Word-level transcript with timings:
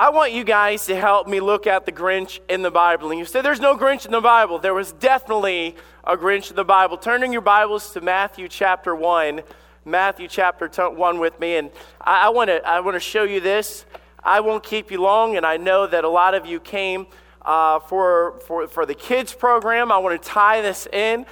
I 0.00 0.10
want 0.10 0.30
you 0.30 0.44
guys 0.44 0.86
to 0.86 0.94
help 0.94 1.26
me 1.26 1.40
look 1.40 1.66
at 1.66 1.84
the 1.84 1.90
Grinch 1.90 2.38
in 2.48 2.62
the 2.62 2.70
Bible. 2.70 3.10
And 3.10 3.18
you 3.18 3.24
say, 3.24 3.42
There's 3.42 3.58
no 3.58 3.76
Grinch 3.76 4.06
in 4.06 4.12
the 4.12 4.20
Bible. 4.20 4.60
There 4.60 4.72
was 4.72 4.92
definitely 4.92 5.74
a 6.04 6.16
Grinch 6.16 6.50
in 6.50 6.54
the 6.54 6.62
Bible. 6.62 6.96
Turning 6.96 7.32
your 7.32 7.42
Bibles 7.42 7.92
to 7.94 8.00
Matthew 8.00 8.46
chapter 8.46 8.94
1. 8.94 9.42
Matthew 9.84 10.28
chapter 10.28 10.68
1 10.68 11.18
with 11.18 11.40
me. 11.40 11.56
And 11.56 11.72
I, 12.00 12.28
want 12.28 12.46
to 12.46 12.64
I 12.64 12.78
wanna 12.78 13.00
show 13.00 13.24
you 13.24 13.40
this. 13.40 13.86
I 14.22 14.38
won't 14.38 14.62
keep 14.62 14.92
you 14.92 15.02
long, 15.02 15.36
and 15.36 15.44
I 15.44 15.56
know 15.56 15.84
that 15.88 16.04
a 16.04 16.08
lot 16.08 16.34
of 16.34 16.46
you 16.46 16.60
came 16.60 17.08
uh, 17.42 17.80
for, 17.80 18.38
for, 18.46 18.68
for 18.68 18.86
the 18.86 18.94
kids 18.94 19.32
program. 19.32 19.90
I 19.90 19.98
want 19.98 20.22
to 20.22 20.28
tie 20.28 20.60
this 20.60 20.86
in. 20.92 21.26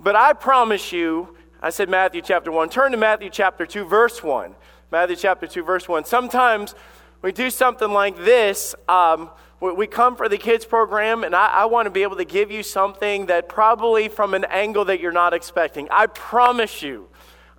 But 0.00 0.16
I 0.16 0.32
promise 0.32 0.90
you, 0.90 1.36
I 1.62 1.70
said 1.70 1.88
Matthew 1.88 2.22
chapter 2.22 2.50
1. 2.50 2.68
Turn 2.68 2.90
to 2.90 2.98
Matthew 2.98 3.30
chapter 3.30 3.64
2, 3.64 3.84
verse 3.84 4.24
1. 4.24 4.56
Matthew 4.90 5.14
chapter 5.14 5.46
2, 5.46 5.62
verse 5.62 5.86
1. 5.86 6.04
Sometimes 6.04 6.74
we 7.20 7.32
do 7.32 7.50
something 7.50 7.90
like 7.90 8.16
this. 8.16 8.74
Um, 8.88 9.30
we 9.60 9.88
come 9.88 10.14
for 10.14 10.28
the 10.28 10.38
kids 10.38 10.64
program, 10.64 11.24
and 11.24 11.34
I, 11.34 11.48
I 11.48 11.64
want 11.64 11.86
to 11.86 11.90
be 11.90 12.04
able 12.04 12.16
to 12.16 12.24
give 12.24 12.50
you 12.50 12.62
something 12.62 13.26
that 13.26 13.48
probably 13.48 14.08
from 14.08 14.34
an 14.34 14.44
angle 14.44 14.84
that 14.84 15.00
you're 15.00 15.10
not 15.10 15.34
expecting. 15.34 15.88
I 15.90 16.06
promise 16.06 16.80
you, 16.80 17.08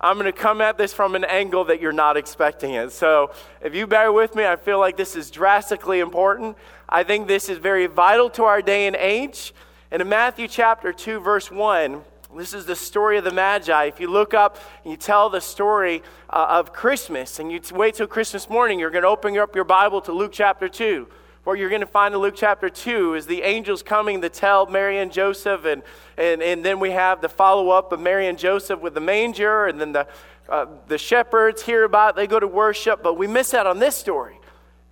I'm 0.00 0.16
going 0.16 0.32
to 0.32 0.38
come 0.38 0.62
at 0.62 0.78
this 0.78 0.94
from 0.94 1.14
an 1.14 1.24
angle 1.24 1.66
that 1.66 1.78
you're 1.78 1.92
not 1.92 2.16
expecting 2.16 2.72
it. 2.72 2.90
So 2.92 3.32
if 3.60 3.74
you 3.74 3.86
bear 3.86 4.10
with 4.12 4.34
me, 4.34 4.46
I 4.46 4.56
feel 4.56 4.78
like 4.78 4.96
this 4.96 5.14
is 5.14 5.30
drastically 5.30 6.00
important. 6.00 6.56
I 6.88 7.02
think 7.02 7.28
this 7.28 7.50
is 7.50 7.58
very 7.58 7.86
vital 7.86 8.30
to 8.30 8.44
our 8.44 8.62
day 8.62 8.86
and 8.86 8.96
age. 8.96 9.52
And 9.90 10.00
in 10.00 10.08
Matthew 10.08 10.48
chapter 10.48 10.94
2, 10.94 11.20
verse 11.20 11.50
1, 11.50 12.02
this 12.36 12.54
is 12.54 12.64
the 12.64 12.76
story 12.76 13.18
of 13.18 13.24
the 13.24 13.32
Magi. 13.32 13.84
If 13.84 13.98
you 13.98 14.08
look 14.08 14.34
up 14.34 14.58
and 14.84 14.92
you 14.92 14.96
tell 14.96 15.30
the 15.30 15.40
story 15.40 16.02
uh, 16.28 16.46
of 16.50 16.72
Christmas 16.72 17.38
and 17.40 17.50
you 17.50 17.60
wait 17.72 17.96
till 17.96 18.06
Christmas 18.06 18.48
morning, 18.48 18.78
you're 18.78 18.90
going 18.90 19.02
to 19.02 19.08
open 19.08 19.36
up 19.38 19.54
your 19.54 19.64
Bible 19.64 20.00
to 20.02 20.12
Luke 20.12 20.30
chapter 20.32 20.68
2. 20.68 21.08
What 21.42 21.58
you're 21.58 21.70
going 21.70 21.80
to 21.80 21.86
find 21.86 22.14
in 22.14 22.20
Luke 22.20 22.34
chapter 22.36 22.68
2 22.68 23.14
is 23.14 23.26
the 23.26 23.42
angels 23.42 23.82
coming 23.82 24.20
to 24.20 24.28
tell 24.28 24.66
Mary 24.66 24.98
and 24.98 25.10
Joseph, 25.10 25.64
and, 25.64 25.82
and, 26.16 26.42
and 26.42 26.64
then 26.64 26.78
we 26.78 26.90
have 26.90 27.20
the 27.20 27.28
follow 27.28 27.70
up 27.70 27.92
of 27.92 27.98
Mary 27.98 28.28
and 28.28 28.38
Joseph 28.38 28.80
with 28.80 28.94
the 28.94 29.00
manger, 29.00 29.66
and 29.66 29.80
then 29.80 29.92
the, 29.92 30.06
uh, 30.48 30.66
the 30.86 30.98
shepherds 30.98 31.62
hear 31.62 31.82
about 31.84 32.10
it, 32.10 32.16
they 32.16 32.26
go 32.26 32.38
to 32.38 32.46
worship, 32.46 33.02
but 33.02 33.14
we 33.18 33.26
miss 33.26 33.54
out 33.54 33.66
on 33.66 33.78
this 33.78 33.96
story. 33.96 34.38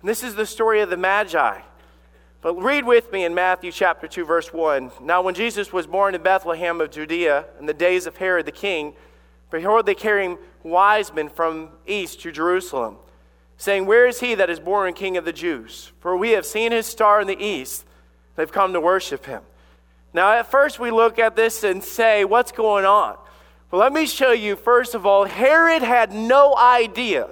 And 0.01 0.09
this 0.09 0.23
is 0.23 0.35
the 0.35 0.45
story 0.45 0.81
of 0.81 0.89
the 0.89 0.97
Magi. 0.97 1.61
But 2.41 2.55
read 2.55 2.85
with 2.85 3.11
me 3.11 3.25
in 3.25 3.35
Matthew 3.35 3.71
chapter 3.71 4.07
2, 4.07 4.23
verse 4.23 4.53
1. 4.53 4.91
Now, 5.01 5.21
when 5.21 5.35
Jesus 5.35 5.73
was 5.73 5.85
born 5.85 6.15
in 6.15 6.23
Bethlehem 6.23 6.79
of 6.79 6.89
Judea 6.89 7.45
in 7.59 7.65
the 7.65 7.73
days 7.73 8.07
of 8.07 8.15
Herod 8.15 8.45
the 8.45 8.51
king, 8.53 8.93
behold, 9.51 9.85
they 9.85 9.95
carried 9.95 10.37
wise 10.63 11.13
men 11.13 11.27
from 11.27 11.69
east 11.85 12.21
to 12.21 12.31
Jerusalem, 12.31 12.95
saying, 13.57 13.85
Where 13.85 14.07
is 14.07 14.21
he 14.21 14.35
that 14.35 14.49
is 14.49 14.61
born 14.61 14.93
king 14.93 15.17
of 15.17 15.25
the 15.25 15.33
Jews? 15.33 15.91
For 15.99 16.15
we 16.15 16.31
have 16.31 16.45
seen 16.45 16.71
his 16.71 16.85
star 16.85 17.19
in 17.19 17.27
the 17.27 17.43
east. 17.43 17.85
They've 18.37 18.51
come 18.51 18.71
to 18.71 18.79
worship 18.79 19.25
him. 19.25 19.41
Now, 20.13 20.31
at 20.31 20.49
first, 20.49 20.79
we 20.79 20.91
look 20.91 21.19
at 21.19 21.35
this 21.35 21.65
and 21.65 21.83
say, 21.83 22.23
What's 22.23 22.53
going 22.53 22.85
on? 22.85 23.17
Well, 23.69 23.81
let 23.81 23.91
me 23.91 24.07
show 24.07 24.31
you, 24.31 24.55
first 24.55 24.95
of 24.95 25.05
all, 25.05 25.25
Herod 25.25 25.83
had 25.83 26.13
no 26.13 26.55
idea. 26.55 27.29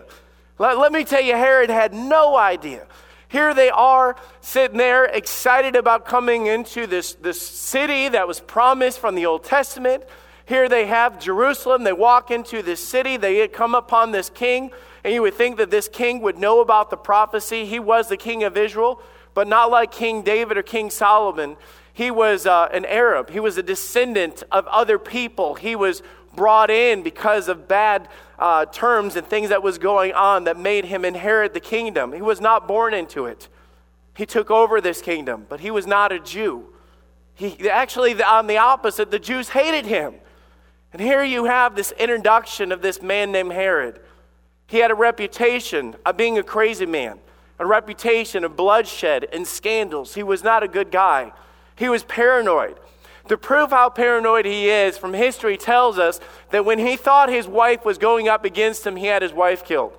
Let, 0.60 0.78
let 0.78 0.92
me 0.92 1.06
tell 1.06 1.22
you, 1.22 1.34
Herod 1.34 1.70
had 1.70 1.94
no 1.94 2.36
idea. 2.36 2.86
Here 3.30 3.54
they 3.54 3.70
are 3.70 4.16
sitting 4.40 4.78
there 4.78 5.06
excited 5.06 5.76
about 5.76 6.06
coming 6.06 6.48
into 6.48 6.88
this, 6.88 7.14
this 7.14 7.42
city 7.42 8.08
that 8.10 8.28
was 8.28 8.40
promised 8.40 9.00
from 9.00 9.16
the 9.16 9.26
Old 9.26 9.44
Testament. 9.44 10.04
Here 10.46 10.70
they 10.70 10.86
have 10.86 11.20
Jerusalem. 11.20 11.84
They 11.84 11.92
walk 11.92 12.32
into 12.32 12.62
this 12.62 12.86
city. 12.86 13.18
They 13.18 13.48
come 13.50 13.76
upon 13.76 14.12
this 14.12 14.30
king. 14.30 14.72
And 15.04 15.14
you 15.14 15.22
would 15.22 15.34
think 15.34 15.58
that 15.58 15.70
this 15.70 15.90
king 15.90 16.22
would 16.22 16.38
know 16.38 16.62
about 16.62 16.90
the 16.90 16.96
prophecy. 16.96 17.66
He 17.66 17.80
was 17.80 18.08
the 18.08 18.16
king 18.16 18.44
of 18.44 18.56
Israel, 18.56 19.02
but 19.34 19.48
not 19.48 19.70
like 19.70 19.92
King 19.92 20.22
David 20.22 20.58
or 20.58 20.64
King 20.64 20.90
Solomon. 20.90 21.58
He 21.92 22.12
was 22.12 22.46
uh, 22.46 22.70
an 22.72 22.86
Arab, 22.86 23.32
he 23.32 23.40
was 23.40 23.58
a 23.58 23.64
descendant 23.64 24.44
of 24.52 24.68
other 24.68 25.00
people. 25.00 25.56
He 25.56 25.76
was 25.76 26.04
brought 26.38 26.72
in 26.72 27.04
because 27.04 27.50
of 27.50 27.68
bad 27.68 28.08
uh, 28.40 28.66
terms 28.68 29.18
and 29.18 29.28
things 29.28 29.50
that 29.50 29.62
was 29.62 29.78
going 29.78 30.14
on 30.14 30.46
that 30.46 30.58
made 30.58 30.86
him 30.86 31.04
inherit 31.04 31.54
the 31.54 31.60
kingdom. 31.60 32.14
He 32.14 32.22
was 32.22 32.40
not 32.40 32.66
born 32.68 32.94
into 32.94 33.26
it. 33.26 33.50
He 34.16 34.26
took 34.26 34.50
over 34.50 34.80
this 34.80 35.02
kingdom, 35.02 35.46
but 35.50 35.60
he 35.60 35.72
was 35.72 35.86
not 35.86 36.14
a 36.14 36.20
Jew. 36.20 36.66
He 37.34 37.70
actually 37.70 38.22
on 38.24 38.48
the 38.48 38.58
opposite, 38.58 39.12
the 39.12 39.20
Jews 39.20 39.50
hated 39.50 39.86
him. 39.86 40.14
And 40.94 41.02
here 41.02 41.24
you 41.24 41.46
have 41.46 41.76
this 41.76 41.92
introduction 41.94 42.72
of 42.72 42.82
this 42.82 43.02
man 43.02 43.32
named 43.32 43.52
Herod. 43.52 44.00
He 44.68 44.78
had 44.78 44.92
a 44.92 44.96
reputation 44.96 45.96
of 46.06 46.18
being 46.18 46.38
a 46.38 46.44
crazy 46.44 46.86
man, 46.86 47.20
a 47.60 47.66
reputation 47.66 48.44
of 48.44 48.56
bloodshed 48.56 49.28
and 49.34 49.46
scandals. 49.46 50.14
He 50.14 50.24
was 50.24 50.44
not 50.44 50.64
a 50.64 50.68
good 50.68 50.92
guy. 50.92 51.34
He 51.76 51.90
was 51.90 52.04
paranoid. 52.04 52.80
To 53.28 53.38
prove 53.38 53.72
how 53.72 53.90
paranoid 53.90 54.46
he 54.46 54.70
is, 54.70 54.98
from 54.98 55.14
history 55.14 55.58
tells 55.58 56.00
us 56.00 56.20
that 56.52 56.66
when 56.66 56.80
he 56.80 56.96
thought 56.96 57.30
his 57.30 57.48
wife 57.48 57.84
was 57.84 57.98
going 57.98 58.30
up 58.30 58.46
against 58.46 58.86
him, 58.86 58.96
he 58.96 59.08
had 59.08 59.22
his 59.22 59.34
wife 59.34 59.66
killed. 59.66 59.98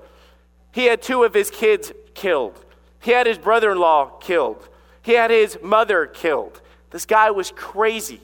He 0.72 0.86
had 0.86 1.02
two 1.02 1.24
of 1.24 1.34
his 1.34 1.50
kids 1.50 1.92
killed. 2.14 2.64
He 3.00 3.10
had 3.10 3.26
his 3.26 3.38
brother 3.38 3.72
in 3.72 3.78
law 3.78 4.10
killed. 4.20 4.68
He 5.02 5.12
had 5.12 5.30
his 5.30 5.58
mother 5.62 6.06
killed. 6.06 6.60
This 6.90 7.06
guy 7.06 7.30
was 7.30 7.50
crazy. 7.50 8.20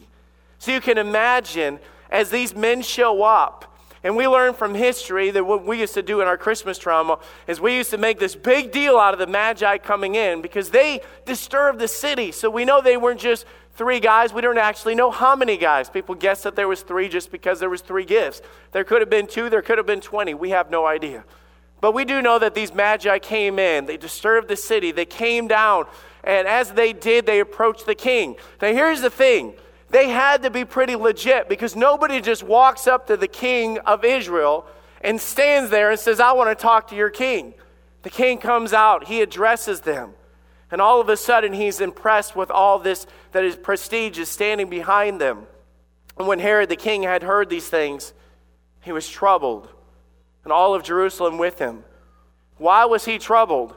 So 0.58 0.72
you 0.72 0.80
can 0.80 0.98
imagine 0.98 1.78
as 2.10 2.30
these 2.30 2.54
men 2.54 2.82
show 2.82 3.22
up, 3.22 3.76
and 4.02 4.16
we 4.16 4.28
learn 4.28 4.52
from 4.52 4.74
history 4.74 5.30
that 5.30 5.44
what 5.44 5.64
we 5.64 5.80
used 5.80 5.94
to 5.94 6.02
do 6.02 6.20
in 6.20 6.28
our 6.28 6.36
Christmas 6.36 6.78
drama 6.78 7.18
is 7.46 7.60
we 7.60 7.74
used 7.74 7.90
to 7.90 7.98
make 7.98 8.18
this 8.18 8.36
big 8.36 8.70
deal 8.70 8.98
out 8.98 9.14
of 9.14 9.18
the 9.18 9.26
Magi 9.26 9.78
coming 9.78 10.14
in 10.14 10.42
because 10.42 10.70
they 10.70 11.00
disturbed 11.24 11.78
the 11.78 11.88
city. 11.88 12.30
So 12.30 12.50
we 12.50 12.64
know 12.64 12.82
they 12.82 12.98
weren't 12.98 13.20
just 13.20 13.46
three 13.74 14.00
guys. 14.00 14.32
We 14.32 14.40
don't 14.40 14.58
actually 14.58 14.94
know 14.94 15.10
how 15.10 15.36
many 15.36 15.56
guys. 15.56 15.90
People 15.90 16.14
guess 16.14 16.42
that 16.42 16.56
there 16.56 16.68
was 16.68 16.82
three 16.82 17.08
just 17.08 17.30
because 17.30 17.60
there 17.60 17.70
was 17.70 17.80
three 17.80 18.04
gifts. 18.04 18.42
There 18.72 18.84
could 18.84 19.00
have 19.00 19.10
been 19.10 19.26
two, 19.26 19.50
there 19.50 19.62
could 19.62 19.78
have 19.78 19.86
been 19.86 20.00
20. 20.00 20.34
We 20.34 20.50
have 20.50 20.70
no 20.70 20.86
idea. 20.86 21.24
But 21.80 21.92
we 21.92 22.04
do 22.04 22.22
know 22.22 22.38
that 22.38 22.54
these 22.54 22.72
magi 22.72 23.18
came 23.18 23.58
in. 23.58 23.86
They 23.86 23.96
disturbed 23.96 24.48
the 24.48 24.56
city. 24.56 24.90
They 24.90 25.04
came 25.04 25.48
down. 25.48 25.84
And 26.22 26.48
as 26.48 26.72
they 26.72 26.92
did, 26.92 27.26
they 27.26 27.40
approached 27.40 27.84
the 27.84 27.94
king. 27.94 28.36
Now, 28.62 28.72
here's 28.72 29.02
the 29.02 29.10
thing 29.10 29.54
they 29.90 30.08
had 30.08 30.42
to 30.42 30.50
be 30.50 30.64
pretty 30.64 30.96
legit 30.96 31.48
because 31.48 31.76
nobody 31.76 32.20
just 32.20 32.42
walks 32.42 32.86
up 32.86 33.06
to 33.08 33.16
the 33.16 33.28
king 33.28 33.78
of 33.80 34.04
Israel 34.04 34.66
and 35.02 35.20
stands 35.20 35.70
there 35.70 35.90
and 35.90 36.00
says, 36.00 36.20
I 36.20 36.32
want 36.32 36.56
to 36.56 36.60
talk 36.60 36.88
to 36.88 36.96
your 36.96 37.10
king. 37.10 37.54
The 38.02 38.10
king 38.10 38.38
comes 38.38 38.72
out, 38.72 39.06
he 39.06 39.20
addresses 39.20 39.82
them. 39.82 40.14
And 40.70 40.80
all 40.80 41.00
of 41.00 41.08
a 41.08 41.16
sudden, 41.16 41.52
he's 41.52 41.80
impressed 41.80 42.34
with 42.34 42.50
all 42.50 42.78
this 42.78 43.06
that 43.32 43.44
his 43.44 43.56
prestige 43.56 44.18
is 44.18 44.28
standing 44.28 44.68
behind 44.68 45.20
them. 45.20 45.46
And 46.18 46.26
when 46.26 46.38
Herod 46.38 46.68
the 46.68 46.76
king 46.76 47.02
had 47.02 47.22
heard 47.22 47.50
these 47.50 47.68
things, 47.68 48.12
he 48.80 48.92
was 48.92 49.08
troubled, 49.08 49.68
and 50.44 50.52
all 50.52 50.74
of 50.74 50.82
Jerusalem 50.82 51.38
with 51.38 51.58
him. 51.58 51.84
Why 52.58 52.84
was 52.84 53.04
he 53.04 53.18
troubled? 53.18 53.74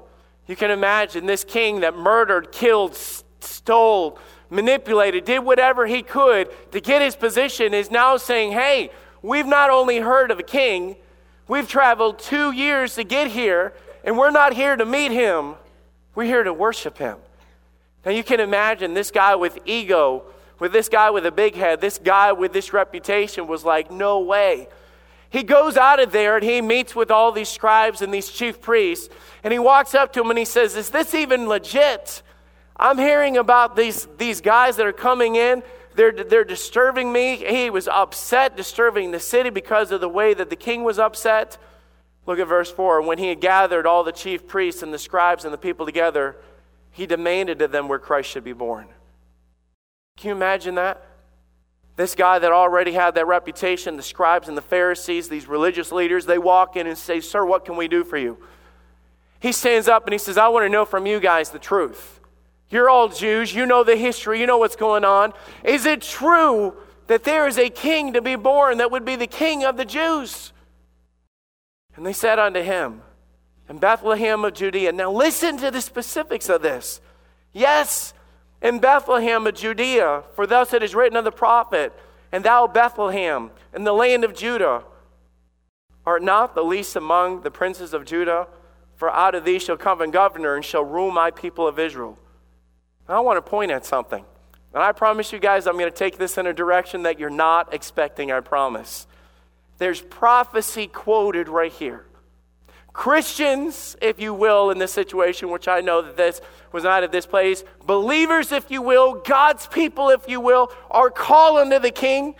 You 0.48 0.56
can 0.56 0.72
imagine 0.72 1.26
this 1.26 1.44
king 1.44 1.82
that 1.82 1.96
murdered, 1.96 2.52
killed, 2.52 2.96
stole, 3.40 4.20
manipulated, 4.50 5.26
did 5.26 5.40
whatever 5.40 5.88
he 5.88 6.02
could 6.02 6.50
to 6.72 6.80
get 6.80 7.02
his 7.02 7.16
position 7.16 7.74
is 7.74 7.92
now 7.92 8.18
saying, 8.18 8.52
Hey, 8.52 8.92
we've 9.22 9.46
not 9.46 9.70
only 9.70 9.98
heard 9.98 10.32
of 10.32 10.40
a 10.40 10.44
king, 10.44 10.96
we've 11.48 11.68
traveled 11.68 12.20
two 12.20 12.52
years 12.52 12.96
to 12.96 13.04
get 13.04 13.28
here, 13.28 13.74
and 14.04 14.18
we're 14.18 14.32
not 14.32 14.54
here 14.54 14.76
to 14.76 14.86
meet 14.86 15.12
him. 15.12 15.56
We're 16.18 16.26
here 16.26 16.42
to 16.42 16.52
worship 16.52 16.98
him. 16.98 17.20
Now 18.04 18.10
you 18.10 18.24
can 18.24 18.40
imagine 18.40 18.96
this 18.96 19.12
guy 19.12 19.36
with 19.36 19.60
ego, 19.68 20.24
with 20.58 20.74
this 20.74 20.90
guy 20.90 21.12
with 21.12 21.28
a 21.28 21.32
big 21.32 21.54
head, 21.54 21.80
this 21.80 22.00
guy 22.00 22.32
with 22.32 22.54
this 22.54 22.74
reputation 22.74 23.46
was 23.46 23.64
like, 23.64 23.92
no 23.92 24.22
way. 24.22 24.68
He 25.30 25.44
goes 25.44 25.78
out 25.78 26.00
of 26.00 26.12
there 26.12 26.38
and 26.38 26.44
he 26.44 26.60
meets 26.60 26.96
with 26.96 27.12
all 27.12 27.32
these 27.32 27.50
scribes 27.50 28.02
and 28.02 28.12
these 28.12 28.30
chief 28.30 28.62
priests, 28.62 29.14
and 29.44 29.54
he 29.54 29.60
walks 29.60 29.94
up 29.94 30.12
to 30.14 30.22
them 30.22 30.32
and 30.32 30.40
he 30.40 30.46
says, 30.46 30.76
Is 30.76 30.90
this 30.90 31.14
even 31.14 31.48
legit? 31.48 32.24
I'm 32.76 32.98
hearing 32.98 33.38
about 33.38 33.76
these, 33.76 34.08
these 34.18 34.42
guys 34.42 34.76
that 34.78 34.88
are 34.88 34.94
coming 34.94 35.36
in. 35.36 35.62
They're, 35.94 36.12
they're 36.12 36.44
disturbing 36.44 37.14
me. 37.14 37.36
He 37.36 37.70
was 37.70 37.88
upset, 37.88 38.58
disturbing 38.58 39.12
the 39.12 39.20
city 39.20 39.52
because 39.52 39.92
of 39.92 40.02
the 40.02 40.10
way 40.10 40.34
that 40.34 40.50
the 40.50 40.56
king 40.56 40.84
was 40.84 40.98
upset. 40.98 41.60
Look 42.28 42.40
at 42.40 42.48
verse 42.48 42.70
4. 42.70 43.02
When 43.02 43.18
he 43.18 43.30
had 43.30 43.40
gathered 43.40 43.88
all 43.88 44.04
the 44.04 44.12
chief 44.12 44.48
priests 44.48 44.84
and 44.84 44.94
the 44.94 45.00
scribes 45.00 45.46
and 45.46 45.54
the 45.54 45.58
people 45.58 45.86
together, 45.86 46.36
he 46.92 47.08
demanded 47.08 47.62
of 47.62 47.72
them 47.72 47.88
where 47.88 47.98
Christ 47.98 48.30
should 48.30 48.44
be 48.44 48.54
born. 48.54 48.88
Can 50.18 50.30
you 50.30 50.36
imagine 50.36 50.76
that? 50.76 51.04
This 51.96 52.14
guy 52.14 52.38
that 52.38 52.52
already 52.52 52.92
had 52.92 53.16
that 53.16 53.26
reputation, 53.26 53.96
the 53.98 54.04
scribes 54.04 54.48
and 54.48 54.58
the 54.58 54.62
Pharisees, 54.62 55.30
these 55.30 55.48
religious 55.48 55.92
leaders, 55.92 56.26
they 56.26 56.38
walk 56.38 56.76
in 56.76 56.86
and 56.86 56.98
say, 56.98 57.22
Sir, 57.22 57.46
what 57.46 57.66
can 57.66 57.76
we 57.76 57.88
do 57.88 58.04
for 58.04 58.18
you? 58.18 58.38
He 59.40 59.52
stands 59.52 59.88
up 59.88 60.06
and 60.06 60.14
he 60.14 60.20
says, 60.20 60.38
I 60.38 60.50
want 60.50 60.66
to 60.66 60.70
know 60.70 60.86
from 60.86 61.06
you 61.06 61.20
guys 61.20 61.50
the 61.50 61.60
truth. 61.60 62.20
You're 62.70 62.90
all 62.90 63.08
Jews. 63.08 63.56
You 63.56 63.66
know 63.66 63.84
the 63.84 63.96
history. 63.96 64.40
You 64.42 64.48
know 64.48 64.58
what's 64.58 64.76
going 64.76 65.06
on. 65.06 65.34
Is 65.64 65.86
it 65.86 66.02
true 66.02 66.74
that 67.08 67.24
there 67.24 67.48
is 67.48 67.58
a 67.58 67.70
king 67.70 68.14
to 68.14 68.22
be 68.22 68.36
born 68.36 68.80
that 68.80 68.92
would 68.92 69.06
be 69.06 69.16
the 69.16 69.28
king 69.28 69.64
of 69.64 69.78
the 69.78 69.86
Jews? 69.86 70.52
And 71.98 72.06
they 72.06 72.14
said 72.14 72.40
unto 72.40 72.62
him, 72.62 73.02
in 73.70 73.80
Bethlehem 73.80 74.46
of 74.46 74.54
Judea. 74.54 74.94
Now, 74.94 75.12
listen 75.12 75.58
to 75.58 75.72
the 75.72 75.82
specifics 75.82 76.48
of 76.48 76.62
this. 76.62 77.02
Yes, 77.52 78.14
in 78.62 78.80
Bethlehem 78.80 79.46
of 79.46 79.56
Judea, 79.56 80.24
for 80.34 80.48
thus 80.48 80.74
it 80.74 80.84
is 80.84 80.96
written 80.96 81.18
of 81.18 81.26
the 81.26 81.32
prophet, 81.32 81.94
and 82.32 82.44
thou, 82.44 82.68
Bethlehem, 82.68 83.52
in 83.74 83.84
the 83.84 83.94
land 83.94 84.24
of 84.24 84.34
Judah, 84.34 84.84
art 86.06 86.24
not 86.24 86.56
the 86.56 86.64
least 86.64 86.96
among 86.96 87.42
the 87.42 87.52
princes 87.52 87.94
of 87.94 88.06
Judah, 88.06 88.48
for 88.96 89.12
out 89.12 89.36
of 89.36 89.44
thee 89.44 89.60
shall 89.60 89.78
come 89.78 90.02
a 90.02 90.08
governor 90.08 90.56
and 90.56 90.64
shall 90.64 90.84
rule 90.84 91.12
my 91.12 91.30
people 91.30 91.68
of 91.68 91.78
Israel. 91.78 92.18
I 93.08 93.20
want 93.20 93.38
to 93.38 93.48
point 93.48 93.72
at 93.72 93.86
something. 93.86 94.26
And 94.74 94.84
I 94.84 94.92
promise 94.92 95.32
you 95.32 95.40
guys, 95.40 95.66
I'm 95.66 95.78
going 95.78 95.92
to 95.92 95.98
take 95.98 96.18
this 96.18 96.38
in 96.38 96.46
a 96.46 96.54
direction 96.54 97.04
that 97.04 97.20
you're 97.20 97.30
not 97.30 97.74
expecting, 97.74 98.32
I 98.32 98.40
promise. 98.42 99.08
There's 99.78 100.02
prophecy 100.02 100.88
quoted 100.88 101.48
right 101.48 101.72
here. 101.72 102.06
Christians, 102.94 103.96
if 104.02 104.20
you 104.20 104.34
will, 104.34 104.72
in 104.72 104.80
this 104.80 104.92
situation, 104.92 105.52
which 105.52 105.68
I 105.68 105.82
know 105.82 106.02
that 106.02 106.18
this 106.18 106.42
was 106.72 106.84
not 106.84 107.04
at 107.04 107.12
this 107.12 107.28
place, 107.28 107.64
believers, 107.86 108.52
if 108.52 108.72
you 108.72 108.82
will, 108.82 109.14
God's 109.14 109.68
people, 109.68 110.10
if 110.10 110.28
you 110.28 110.42
will, 110.42 110.72
are 110.90 111.12
called 111.12 111.60
unto 111.60 111.78
the 111.78 111.92
king. 111.92 112.34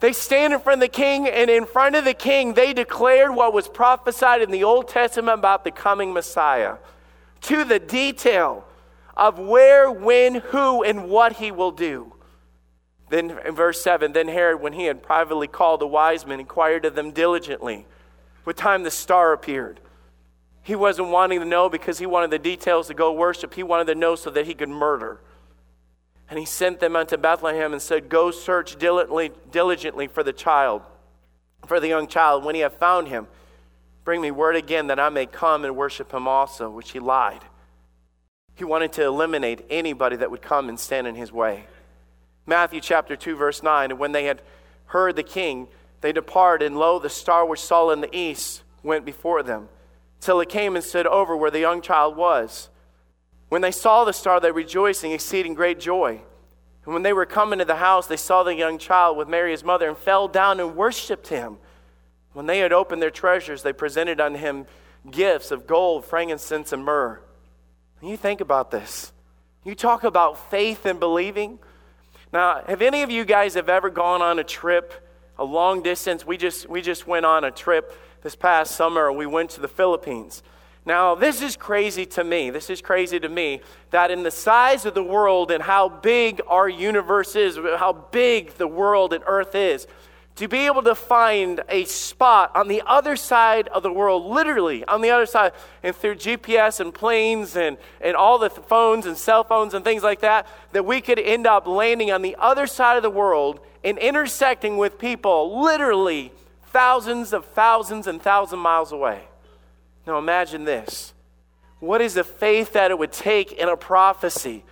They 0.00 0.12
stand 0.12 0.52
in 0.52 0.58
front 0.58 0.82
of 0.82 0.90
the 0.90 0.92
king, 0.92 1.28
and 1.28 1.48
in 1.48 1.64
front 1.64 1.94
of 1.94 2.04
the 2.04 2.12
king, 2.12 2.54
they 2.54 2.72
declared 2.72 3.36
what 3.36 3.52
was 3.52 3.68
prophesied 3.68 4.42
in 4.42 4.50
the 4.50 4.64
Old 4.64 4.88
Testament 4.88 5.38
about 5.38 5.62
the 5.62 5.70
coming 5.70 6.12
Messiah 6.12 6.76
to 7.42 7.62
the 7.62 7.78
detail 7.78 8.64
of 9.16 9.38
where, 9.38 9.88
when, 9.90 10.34
who, 10.34 10.82
and 10.82 11.08
what 11.08 11.34
he 11.34 11.52
will 11.52 11.70
do. 11.70 12.13
Then 13.14 13.38
in 13.46 13.54
verse 13.54 13.80
7, 13.80 14.12
then 14.12 14.26
Herod, 14.26 14.60
when 14.60 14.72
he 14.72 14.86
had 14.86 15.00
privately 15.00 15.46
called 15.46 15.80
the 15.80 15.86
wise 15.86 16.26
men, 16.26 16.40
inquired 16.40 16.84
of 16.84 16.96
them 16.96 17.12
diligently. 17.12 17.86
What 18.42 18.56
time 18.56 18.82
the 18.82 18.90
star 18.90 19.32
appeared. 19.32 19.78
He 20.64 20.74
wasn't 20.74 21.10
wanting 21.10 21.38
to 21.38 21.46
know 21.46 21.68
because 21.68 22.00
he 22.00 22.06
wanted 22.06 22.32
the 22.32 22.40
details 22.40 22.88
to 22.88 22.94
go 22.94 23.12
worship. 23.12 23.54
He 23.54 23.62
wanted 23.62 23.86
to 23.86 23.94
know 23.94 24.16
so 24.16 24.30
that 24.30 24.46
he 24.46 24.54
could 24.54 24.68
murder. 24.68 25.20
And 26.28 26.40
he 26.40 26.44
sent 26.44 26.80
them 26.80 26.96
unto 26.96 27.16
Bethlehem 27.16 27.72
and 27.72 27.80
said, 27.80 28.08
Go 28.08 28.32
search 28.32 28.80
diligently, 28.80 29.30
diligently 29.48 30.08
for 30.08 30.24
the 30.24 30.32
child, 30.32 30.82
for 31.68 31.78
the 31.78 31.86
young 31.86 32.08
child. 32.08 32.44
When 32.44 32.56
he 32.56 32.62
have 32.62 32.74
found 32.74 33.06
him, 33.06 33.28
bring 34.02 34.22
me 34.22 34.32
word 34.32 34.56
again 34.56 34.88
that 34.88 34.98
I 34.98 35.08
may 35.08 35.26
come 35.26 35.64
and 35.64 35.76
worship 35.76 36.12
him 36.12 36.26
also, 36.26 36.68
which 36.68 36.90
he 36.90 36.98
lied. 36.98 37.42
He 38.56 38.64
wanted 38.64 38.92
to 38.94 39.04
eliminate 39.04 39.64
anybody 39.70 40.16
that 40.16 40.32
would 40.32 40.42
come 40.42 40.68
and 40.68 40.80
stand 40.80 41.06
in 41.06 41.14
his 41.14 41.30
way. 41.30 41.66
Matthew 42.46 42.80
chapter 42.80 43.16
2, 43.16 43.36
verse 43.36 43.62
9. 43.62 43.90
And 43.90 44.00
when 44.00 44.12
they 44.12 44.24
had 44.24 44.42
heard 44.86 45.16
the 45.16 45.22
king, 45.22 45.68
they 46.00 46.12
departed, 46.12 46.66
and 46.66 46.78
lo, 46.78 46.98
the 46.98 47.08
star 47.10 47.46
which 47.46 47.60
saw 47.60 47.90
in 47.90 48.00
the 48.00 48.14
east 48.14 48.62
went 48.82 49.04
before 49.04 49.42
them 49.42 49.68
till 50.24 50.40
it 50.40 50.48
came 50.48 50.74
and 50.74 50.84
stood 50.84 51.06
over 51.06 51.36
where 51.36 51.50
the 51.50 51.60
young 51.60 51.82
child 51.82 52.16
was. 52.16 52.70
When 53.50 53.60
they 53.60 53.70
saw 53.70 54.04
the 54.04 54.12
star, 54.12 54.40
they 54.40 54.50
rejoiced 54.50 55.04
in 55.04 55.12
exceeding 55.12 55.52
great 55.52 55.78
joy. 55.78 56.22
And 56.84 56.94
when 56.94 57.02
they 57.02 57.12
were 57.12 57.26
coming 57.26 57.58
to 57.58 57.64
the 57.64 57.76
house, 57.76 58.06
they 58.06 58.16
saw 58.16 58.42
the 58.42 58.54
young 58.54 58.78
child 58.78 59.18
with 59.18 59.28
Mary 59.28 59.50
his 59.50 59.62
mother 59.62 59.86
and 59.86 59.96
fell 59.96 60.26
down 60.26 60.60
and 60.60 60.76
worshipped 60.76 61.28
him. 61.28 61.58
When 62.32 62.46
they 62.46 62.60
had 62.60 62.72
opened 62.72 63.02
their 63.02 63.10
treasures, 63.10 63.62
they 63.62 63.72
presented 63.72 64.18
unto 64.18 64.38
him 64.38 64.66
gifts 65.10 65.50
of 65.50 65.66
gold, 65.66 66.06
frankincense, 66.06 66.72
and 66.72 66.84
myrrh. 66.84 67.20
And 68.00 68.08
you 68.08 68.16
think 68.16 68.40
about 68.40 68.70
this. 68.70 69.12
You 69.62 69.74
talk 69.74 70.04
about 70.04 70.50
faith 70.50 70.86
and 70.86 70.98
believing. 70.98 71.58
Now, 72.34 72.64
have 72.66 72.82
any 72.82 73.02
of 73.02 73.12
you 73.12 73.24
guys 73.24 73.54
have 73.54 73.68
ever 73.68 73.88
gone 73.88 74.20
on 74.20 74.40
a 74.40 74.44
trip, 74.44 74.92
a 75.38 75.44
long 75.44 75.84
distance? 75.84 76.26
We 76.26 76.36
just 76.36 76.68
we 76.68 76.82
just 76.82 77.06
went 77.06 77.24
on 77.24 77.44
a 77.44 77.52
trip 77.52 77.96
this 78.24 78.34
past 78.34 78.74
summer, 78.74 79.12
we 79.12 79.24
went 79.24 79.50
to 79.50 79.60
the 79.60 79.68
Philippines. 79.68 80.42
Now, 80.84 81.14
this 81.14 81.40
is 81.40 81.56
crazy 81.56 82.04
to 82.06 82.24
me. 82.24 82.50
This 82.50 82.70
is 82.70 82.82
crazy 82.82 83.20
to 83.20 83.28
me 83.28 83.60
that 83.90 84.10
in 84.10 84.24
the 84.24 84.32
size 84.32 84.84
of 84.84 84.94
the 84.94 85.02
world 85.02 85.52
and 85.52 85.62
how 85.62 85.88
big 85.88 86.40
our 86.48 86.68
universe 86.68 87.36
is, 87.36 87.56
how 87.56 88.08
big 88.10 88.54
the 88.54 88.66
world 88.66 89.12
and 89.12 89.22
earth 89.28 89.54
is, 89.54 89.86
to 90.36 90.48
be 90.48 90.66
able 90.66 90.82
to 90.82 90.94
find 90.94 91.62
a 91.68 91.84
spot 91.84 92.50
on 92.56 92.66
the 92.66 92.82
other 92.86 93.14
side 93.14 93.68
of 93.68 93.82
the 93.84 93.92
world, 93.92 94.24
literally 94.26 94.84
on 94.86 95.00
the 95.00 95.10
other 95.10 95.26
side, 95.26 95.52
and 95.82 95.94
through 95.94 96.16
GPS 96.16 96.80
and 96.80 96.92
planes 96.92 97.56
and, 97.56 97.78
and 98.00 98.16
all 98.16 98.38
the 98.38 98.50
phones 98.50 99.06
and 99.06 99.16
cell 99.16 99.44
phones 99.44 99.74
and 99.74 99.84
things 99.84 100.02
like 100.02 100.20
that, 100.20 100.46
that 100.72 100.84
we 100.84 101.00
could 101.00 101.20
end 101.20 101.46
up 101.46 101.66
landing 101.66 102.10
on 102.10 102.22
the 102.22 102.34
other 102.38 102.66
side 102.66 102.96
of 102.96 103.02
the 103.02 103.10
world 103.10 103.60
and 103.84 103.96
intersecting 103.98 104.76
with 104.76 104.98
people 104.98 105.62
literally 105.62 106.32
thousands 106.66 107.32
of 107.32 107.44
thousands 107.44 108.08
and 108.08 108.20
thousand 108.20 108.58
miles 108.58 108.90
away. 108.90 109.22
Now 110.06 110.18
imagine 110.18 110.64
this. 110.64 111.14
What 111.78 112.00
is 112.00 112.14
the 112.14 112.24
faith 112.24 112.72
that 112.72 112.90
it 112.90 112.98
would 112.98 113.12
take 113.12 113.52
in 113.52 113.68
a 113.68 113.76
prophecy 113.76 114.64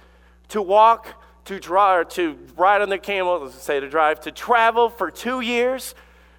to 0.48 0.60
walk, 0.60 1.21
to 1.44 1.58
drive, 1.58 2.08
to 2.10 2.38
ride 2.56 2.82
on 2.82 2.88
the 2.88 2.98
camel, 2.98 3.40
let's 3.40 3.60
say 3.62 3.80
to 3.80 3.88
drive, 3.88 4.20
to 4.20 4.30
travel 4.30 4.88
for 4.88 5.10
two 5.10 5.40
years, 5.40 5.94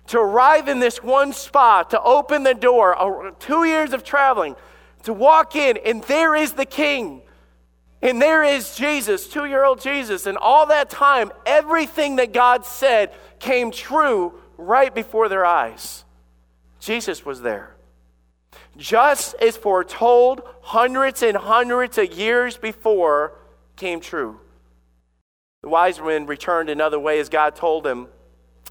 to 0.07 0.19
arrive 0.19 0.67
in 0.67 0.79
this 0.79 1.01
one 1.03 1.33
spot, 1.33 1.89
to 1.91 2.01
open 2.01 2.43
the 2.43 2.53
door, 2.53 3.33
two 3.39 3.63
years 3.65 3.93
of 3.93 4.03
traveling, 4.03 4.55
to 5.03 5.13
walk 5.13 5.55
in, 5.55 5.77
and 5.85 6.03
there 6.03 6.35
is 6.35 6.53
the 6.53 6.65
king. 6.65 7.21
And 8.01 8.21
there 8.21 8.43
is 8.43 8.75
Jesus, 8.75 9.29
two 9.29 9.45
year 9.45 9.63
old 9.63 9.79
Jesus. 9.79 10.25
And 10.25 10.37
all 10.37 10.65
that 10.67 10.89
time, 10.89 11.31
everything 11.45 12.17
that 12.17 12.33
God 12.33 12.65
said 12.65 13.13
came 13.39 13.71
true 13.71 14.33
right 14.57 14.93
before 14.93 15.29
their 15.29 15.45
eyes. 15.45 16.03
Jesus 16.81 17.25
was 17.25 17.41
there. 17.41 17.77
Just 18.75 19.35
as 19.35 19.55
foretold 19.55 20.41
hundreds 20.61 21.23
and 21.23 21.37
hundreds 21.37 21.97
of 21.97 22.11
years 22.13 22.57
before 22.57 23.37
came 23.77 24.01
true. 24.01 24.39
The 25.63 25.69
wise 25.69 25.99
men 25.99 26.27
returned 26.27 26.69
another 26.69 26.99
way 26.99 27.19
as 27.19 27.29
God 27.29 27.55
told 27.55 27.83
them. 27.83 28.09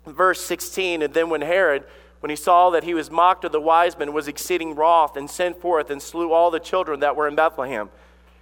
Verse 0.06 0.40
16, 0.40 1.02
and 1.02 1.12
then 1.12 1.28
when 1.28 1.40
Herod, 1.40 1.84
when 2.20 2.30
he 2.30 2.36
saw 2.36 2.70
that 2.70 2.84
he 2.84 2.94
was 2.94 3.10
mocked 3.10 3.44
of 3.44 3.50
the 3.50 3.60
wise 3.60 3.98
men, 3.98 4.12
was 4.12 4.28
exceeding 4.28 4.76
wroth, 4.76 5.16
and 5.16 5.28
sent 5.28 5.60
forth 5.60 5.90
and 5.90 6.00
slew 6.00 6.32
all 6.32 6.52
the 6.52 6.60
children 6.60 7.00
that 7.00 7.16
were 7.16 7.26
in 7.26 7.34
Bethlehem, 7.34 7.90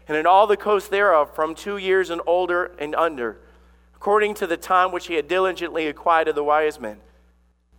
and 0.06 0.16
in 0.16 0.26
all 0.26 0.46
the 0.46 0.56
coast 0.58 0.90
thereof, 0.90 1.34
from 1.34 1.54
two 1.54 1.78
years 1.78 2.10
and 2.10 2.20
older 2.26 2.72
and 2.78 2.94
under, 2.94 3.38
according 3.94 4.34
to 4.34 4.46
the 4.46 4.58
time 4.58 4.92
which 4.92 5.06
he 5.06 5.14
had 5.14 5.28
diligently 5.28 5.86
acquired 5.86 6.28
of 6.28 6.34
the 6.34 6.44
wise 6.44 6.78
men 6.78 7.00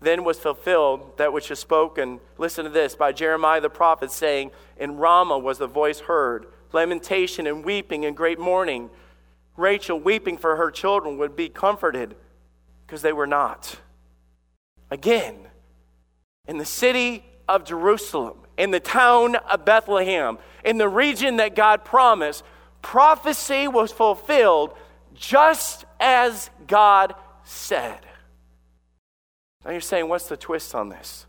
then 0.01 0.23
was 0.23 0.39
fulfilled 0.39 1.15
that 1.17 1.31
which 1.31 1.51
is 1.51 1.59
spoken, 1.59 2.19
listen 2.37 2.65
to 2.65 2.71
this, 2.71 2.95
by 2.95 3.11
Jeremiah 3.11 3.61
the 3.61 3.69
prophet, 3.69 4.11
saying, 4.11 4.51
In 4.77 4.97
Ramah 4.97 5.37
was 5.37 5.59
the 5.59 5.67
voice 5.67 5.99
heard, 6.01 6.47
lamentation 6.73 7.45
and 7.45 7.63
weeping 7.63 8.03
and 8.03 8.17
great 8.17 8.39
mourning. 8.39 8.89
Rachel, 9.57 9.99
weeping 9.99 10.37
for 10.37 10.55
her 10.55 10.71
children, 10.71 11.17
would 11.17 11.35
be 11.35 11.49
comforted 11.49 12.15
because 12.85 13.01
they 13.01 13.13
were 13.13 13.27
not. 13.27 13.77
Again, 14.89 15.47
in 16.47 16.57
the 16.57 16.65
city 16.65 17.23
of 17.47 17.63
Jerusalem, 17.63 18.39
in 18.57 18.71
the 18.71 18.79
town 18.79 19.35
of 19.35 19.65
Bethlehem, 19.65 20.37
in 20.63 20.77
the 20.77 20.89
region 20.89 21.37
that 21.37 21.55
God 21.55 21.85
promised, 21.85 22.43
prophecy 22.81 23.67
was 23.67 23.91
fulfilled 23.91 24.73
just 25.13 25.85
as 25.99 26.49
God 26.67 27.15
said. 27.43 27.99
Now 29.63 29.71
you're 29.71 29.81
saying, 29.81 30.07
what's 30.07 30.27
the 30.27 30.37
twist 30.37 30.73
on 30.73 30.89
this? 30.89 31.25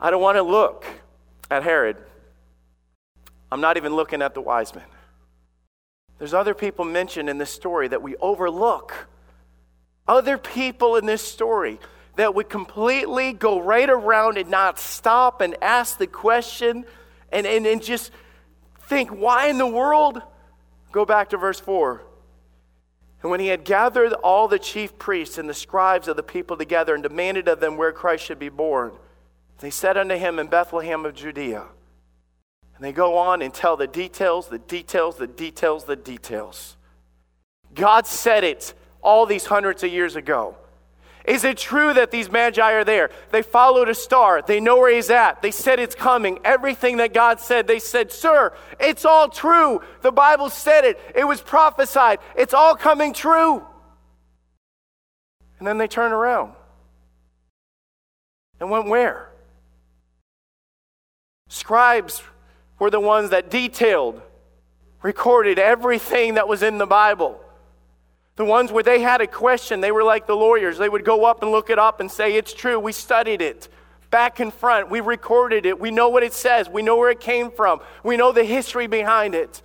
I 0.00 0.10
don't 0.10 0.22
want 0.22 0.36
to 0.36 0.42
look 0.42 0.86
at 1.50 1.62
Herod. 1.62 1.96
I'm 3.52 3.60
not 3.60 3.76
even 3.76 3.94
looking 3.94 4.22
at 4.22 4.34
the 4.34 4.40
wise 4.40 4.74
men. 4.74 4.84
There's 6.20 6.34
other 6.34 6.52
people 6.52 6.84
mentioned 6.84 7.30
in 7.30 7.38
this 7.38 7.50
story 7.50 7.88
that 7.88 8.02
we 8.02 8.14
overlook. 8.16 9.08
Other 10.06 10.36
people 10.36 10.96
in 10.96 11.06
this 11.06 11.22
story 11.22 11.80
that 12.16 12.34
we 12.34 12.44
completely 12.44 13.32
go 13.32 13.58
right 13.58 13.88
around 13.88 14.36
and 14.36 14.50
not 14.50 14.78
stop 14.78 15.40
and 15.40 15.56
ask 15.62 15.96
the 15.96 16.06
question 16.06 16.84
and, 17.32 17.46
and, 17.46 17.66
and 17.66 17.82
just 17.82 18.12
think, 18.82 19.08
why 19.08 19.46
in 19.46 19.56
the 19.56 19.66
world? 19.66 20.20
Go 20.92 21.06
back 21.06 21.30
to 21.30 21.38
verse 21.38 21.58
4. 21.58 22.02
And 23.22 23.30
when 23.30 23.40
he 23.40 23.46
had 23.46 23.64
gathered 23.64 24.12
all 24.12 24.46
the 24.46 24.58
chief 24.58 24.98
priests 24.98 25.38
and 25.38 25.48
the 25.48 25.54
scribes 25.54 26.06
of 26.06 26.16
the 26.16 26.22
people 26.22 26.58
together 26.58 26.92
and 26.92 27.02
demanded 27.02 27.48
of 27.48 27.60
them 27.60 27.78
where 27.78 27.92
Christ 27.92 28.24
should 28.24 28.38
be 28.38 28.50
born, 28.50 28.92
they 29.60 29.70
said 29.70 29.96
unto 29.96 30.16
him 30.16 30.38
in 30.38 30.48
Bethlehem 30.48 31.06
of 31.06 31.14
Judea. 31.14 31.64
And 32.80 32.86
they 32.86 32.92
go 32.92 33.18
on 33.18 33.42
and 33.42 33.52
tell 33.52 33.76
the 33.76 33.86
details, 33.86 34.48
the 34.48 34.58
details, 34.58 35.16
the 35.16 35.26
details, 35.26 35.84
the 35.84 35.96
details. 35.96 36.78
God 37.74 38.06
said 38.06 38.42
it 38.42 38.72
all 39.02 39.26
these 39.26 39.44
hundreds 39.44 39.82
of 39.82 39.92
years 39.92 40.16
ago. 40.16 40.56
Is 41.26 41.44
it 41.44 41.58
true 41.58 41.92
that 41.92 42.10
these 42.10 42.30
magi 42.30 42.72
are 42.72 42.82
there? 42.82 43.10
They 43.32 43.42
followed 43.42 43.90
a 43.90 43.94
star. 43.94 44.40
They 44.40 44.60
know 44.60 44.78
where 44.78 44.94
he's 44.94 45.10
at. 45.10 45.42
They 45.42 45.50
said 45.50 45.78
it's 45.78 45.94
coming. 45.94 46.38
Everything 46.42 46.96
that 46.96 47.12
God 47.12 47.38
said, 47.38 47.66
they 47.66 47.80
said, 47.80 48.10
Sir, 48.10 48.54
it's 48.80 49.04
all 49.04 49.28
true. 49.28 49.82
The 50.00 50.10
Bible 50.10 50.48
said 50.48 50.86
it. 50.86 50.98
It 51.14 51.24
was 51.24 51.42
prophesied. 51.42 52.20
It's 52.34 52.54
all 52.54 52.76
coming 52.76 53.12
true. 53.12 53.62
And 55.58 55.68
then 55.68 55.76
they 55.76 55.86
turn 55.86 56.12
around 56.12 56.54
and 58.58 58.70
went 58.70 58.86
where? 58.86 59.28
Scribes 61.48 62.22
were 62.80 62.90
the 62.90 62.98
ones 62.98 63.30
that 63.30 63.50
detailed, 63.50 64.20
recorded 65.02 65.60
everything 65.60 66.34
that 66.34 66.48
was 66.48 66.64
in 66.64 66.78
the 66.78 66.86
Bible. 66.86 67.40
The 68.34 68.44
ones 68.44 68.72
where 68.72 68.82
they 68.82 69.00
had 69.00 69.20
a 69.20 69.26
question, 69.26 69.80
they 69.80 69.92
were 69.92 70.02
like 70.02 70.26
the 70.26 70.34
lawyers. 70.34 70.78
They 70.78 70.88
would 70.88 71.04
go 71.04 71.24
up 71.26 71.42
and 71.42 71.52
look 71.52 71.70
it 71.70 71.78
up 71.78 72.00
and 72.00 72.10
say, 72.10 72.34
It's 72.34 72.54
true, 72.54 72.80
we 72.80 72.92
studied 72.92 73.42
it. 73.42 73.68
Back 74.10 74.40
and 74.40 74.52
front, 74.52 74.90
we 74.90 75.00
recorded 75.00 75.66
it. 75.66 75.78
We 75.78 75.92
know 75.92 76.08
what 76.08 76.24
it 76.24 76.32
says. 76.32 76.68
We 76.68 76.82
know 76.82 76.96
where 76.96 77.10
it 77.10 77.20
came 77.20 77.50
from. 77.52 77.80
We 78.02 78.16
know 78.16 78.32
the 78.32 78.42
history 78.42 78.88
behind 78.88 79.36
it. 79.36 79.62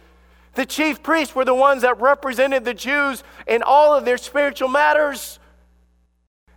The 0.53 0.65
chief 0.65 1.01
priests 1.01 1.33
were 1.33 1.45
the 1.45 1.55
ones 1.55 1.81
that 1.81 1.99
represented 1.99 2.63
the 2.63 2.73
Jews 2.73 3.23
in 3.47 3.63
all 3.63 3.93
of 3.93 4.05
their 4.05 4.17
spiritual 4.17 4.69
matters. 4.69 5.39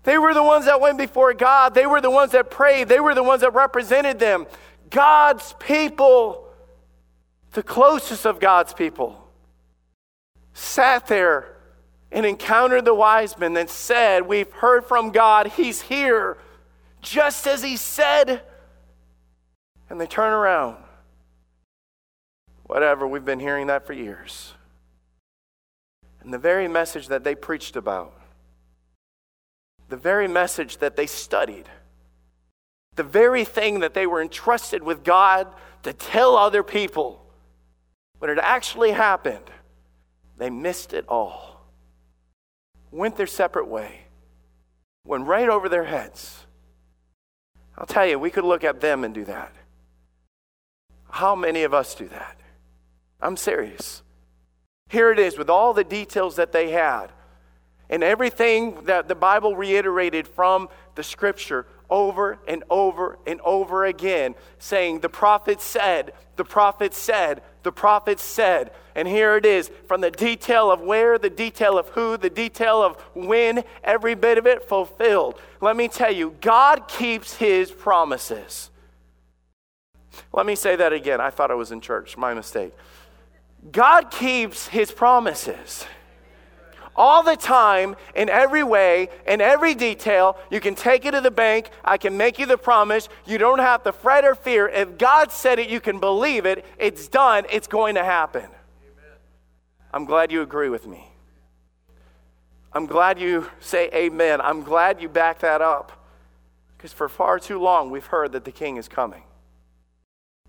They 0.03 0.19
were 0.19 0.35
the 0.35 0.43
ones 0.43 0.67
that 0.67 0.81
went 0.81 0.99
before 0.99 1.35
God. 1.35 1.75
They 1.75 1.87
were 1.87 2.01
the 2.01 2.11
ones 2.11 2.33
that 2.33 2.51
prayed. 2.51 2.89
They 2.89 3.01
were 3.01 3.15
the 3.15 3.23
ones 3.23 3.41
that 3.41 3.55
represented 3.55 4.19
them. 4.19 4.47
God's 4.91 5.55
people, 5.59 6.48
the 7.53 7.63
closest 7.63 8.27
of 8.27 8.41
God's 8.41 8.73
people, 8.73 9.29
sat 10.53 11.07
there 11.07 11.57
and 12.11 12.25
encountered 12.25 12.85
the 12.85 12.95
wise 12.95 13.39
men 13.39 13.57
and 13.57 13.69
said, 13.69 14.27
We've 14.27 14.51
heard 14.53 14.85
from 14.85 15.11
God, 15.11 15.49
He's 15.49 15.83
here, 15.83 16.39
just 17.01 17.47
as 17.47 17.63
He 17.63 17.77
said. 17.77 18.43
And 19.91 20.01
they 20.01 20.07
turn 20.07 20.33
around. 20.33 20.77
Whatever, 22.65 23.07
we've 23.07 23.25
been 23.25 23.41
hearing 23.41 23.69
that 23.69 23.87
for 23.87 23.95
years. 23.95 24.53
And 26.21 26.33
the 26.33 26.39
very 26.39 26.69
message 26.69 27.09
that 27.09 27.25
they 27.25 27.35
preached 27.35 27.77
about, 27.77 28.13
the 29.89 29.97
very 29.97 30.29
message 30.29 30.79
that 30.79 30.97
they 30.97 31.07
studied, 31.07 31.67
the 32.97 33.03
very 33.03 33.45
thing 33.45 33.81
that 33.81 33.95
they 33.95 34.07
were 34.07 34.21
entrusted 34.21 34.83
with 34.83 35.05
God 35.05 35.47
to 35.85 35.93
tell 35.93 36.37
other 36.37 36.63
people, 36.63 37.25
when 38.19 38.31
it 38.31 38.39
actually 38.39 38.91
happened, 38.93 39.51
they 40.37 40.51
missed 40.51 40.93
it 40.93 41.05
all. 41.09 41.61
Went 42.91 43.17
their 43.17 43.27
separate 43.27 43.69
way, 43.69 44.01
went 45.05 45.27
right 45.27 45.49
over 45.49 45.69
their 45.69 45.85
heads. 45.85 46.47
I'll 47.77 47.87
tell 47.87 48.07
you, 48.07 48.19
we 48.19 48.31
could 48.31 48.45
look 48.45 48.65
at 48.65 48.81
them 48.81 49.05
and 49.05 49.15
do 49.15 49.25
that. 49.25 49.53
How 51.11 51.35
many 51.35 51.63
of 51.63 51.73
us 51.73 51.95
do 51.95 52.09
that? 52.09 52.39
I'm 53.21 53.37
serious. 53.37 54.03
Here 54.89 55.11
it 55.13 55.19
is 55.19 55.37
with 55.37 55.51
all 55.51 55.73
the 55.75 55.85
details 55.85 56.37
that 56.37 56.53
they 56.53 56.71
had 56.71 57.13
and 57.91 58.05
everything 58.05 58.85
that 58.85 59.09
the 59.09 59.15
Bible 59.15 59.57
reiterated 59.57 60.29
from 60.29 60.69
the 60.95 61.03
scripture 61.03 61.67
over 61.91 62.39
and 62.47 62.63
over 62.69 63.19
and 63.27 63.41
over 63.41 63.87
again, 63.87 64.35
saying, 64.59 65.01
The 65.01 65.09
prophet 65.09 65.61
said, 65.61 66.13
the 66.37 66.45
prophet 66.45 66.93
said, 66.95 67.43
the 67.63 67.73
prophet 67.73 68.21
said. 68.21 68.73
And 68.95 69.09
here 69.09 69.37
it 69.37 69.47
is 69.47 69.71
from 69.87 70.01
the 70.01 70.11
detail 70.11 70.71
of 70.71 70.81
where, 70.81 71.19
the 71.19 71.31
detail 71.31 71.79
of 71.79 71.89
who, 71.91 72.17
the 72.17 72.31
detail 72.31 72.83
of 72.83 72.97
when, 73.15 73.65
every 73.83 74.15
bit 74.15 74.39
of 74.39 74.47
it 74.47 74.69
fulfilled. 74.69 75.41
Let 75.61 75.77
me 75.77 75.89
tell 75.89 76.13
you, 76.13 76.35
God 76.41 76.89
keeps 76.89 77.37
his 77.37 77.71
promises. 77.71 78.71
Let 80.33 80.47
me 80.47 80.55
say 80.55 80.77
that 80.77 80.93
again. 80.93 81.21
I 81.21 81.31
thought 81.31 81.51
I 81.51 81.55
was 81.55 81.73
in 81.73 81.81
church. 81.81 82.17
My 82.17 82.35
mistake. 82.35 82.75
God 83.73 84.11
keeps 84.11 84.69
his 84.69 84.93
promises 84.93 85.85
all 86.99 87.23
the 87.23 87.37
time, 87.37 87.97
in 88.15 88.29
every 88.29 88.65
way, 88.65 89.09
in 89.27 89.41
every 89.41 89.75
detail. 89.75 90.37
You 90.51 90.61
can 90.61 90.75
take 90.75 91.07
it 91.07 91.13
to 91.13 91.21
the 91.21 91.31
bank. 91.31 91.71
I 91.85 91.97
can 91.97 92.17
make 92.17 92.39
you 92.39 92.45
the 92.45 92.59
promise. 92.59 93.09
You 93.25 93.39
don't 93.39 93.61
have 93.61 93.85
to 93.85 93.93
fret 93.93 94.25
or 94.25 94.35
fear. 94.35 94.69
If 94.69 94.99
God 94.99 95.31
said 95.31 95.59
it, 95.61 95.69
you 95.71 95.81
can 95.81 96.01
believe 96.01 96.45
it. 96.45 96.67
It's 96.77 97.07
done. 97.09 97.47
It's 97.51 97.69
going 97.69 97.95
to 97.95 98.05
happen. 98.05 98.43
Amen. 98.43 99.17
I'm 99.95 100.05
glad 100.05 100.33
you 100.33 100.43
agree 100.43 100.69
with 100.69 100.87
me. 100.87 101.09
I'm 102.73 102.87
glad 102.87 103.19
you 103.19 103.49
say 103.61 103.89
amen. 103.95 104.41
I'm 104.41 104.63
glad 104.63 105.01
you 105.01 105.09
back 105.09 105.39
that 105.39 105.63
up. 105.63 105.93
Because 106.77 106.93
for 106.93 107.09
far 107.09 107.39
too 107.39 107.61
long, 107.61 107.91
we've 107.91 108.07
heard 108.07 108.33
that 108.33 108.45
the 108.45 108.53
king 108.53 108.77
is 108.77 108.89
coming. 108.89 109.23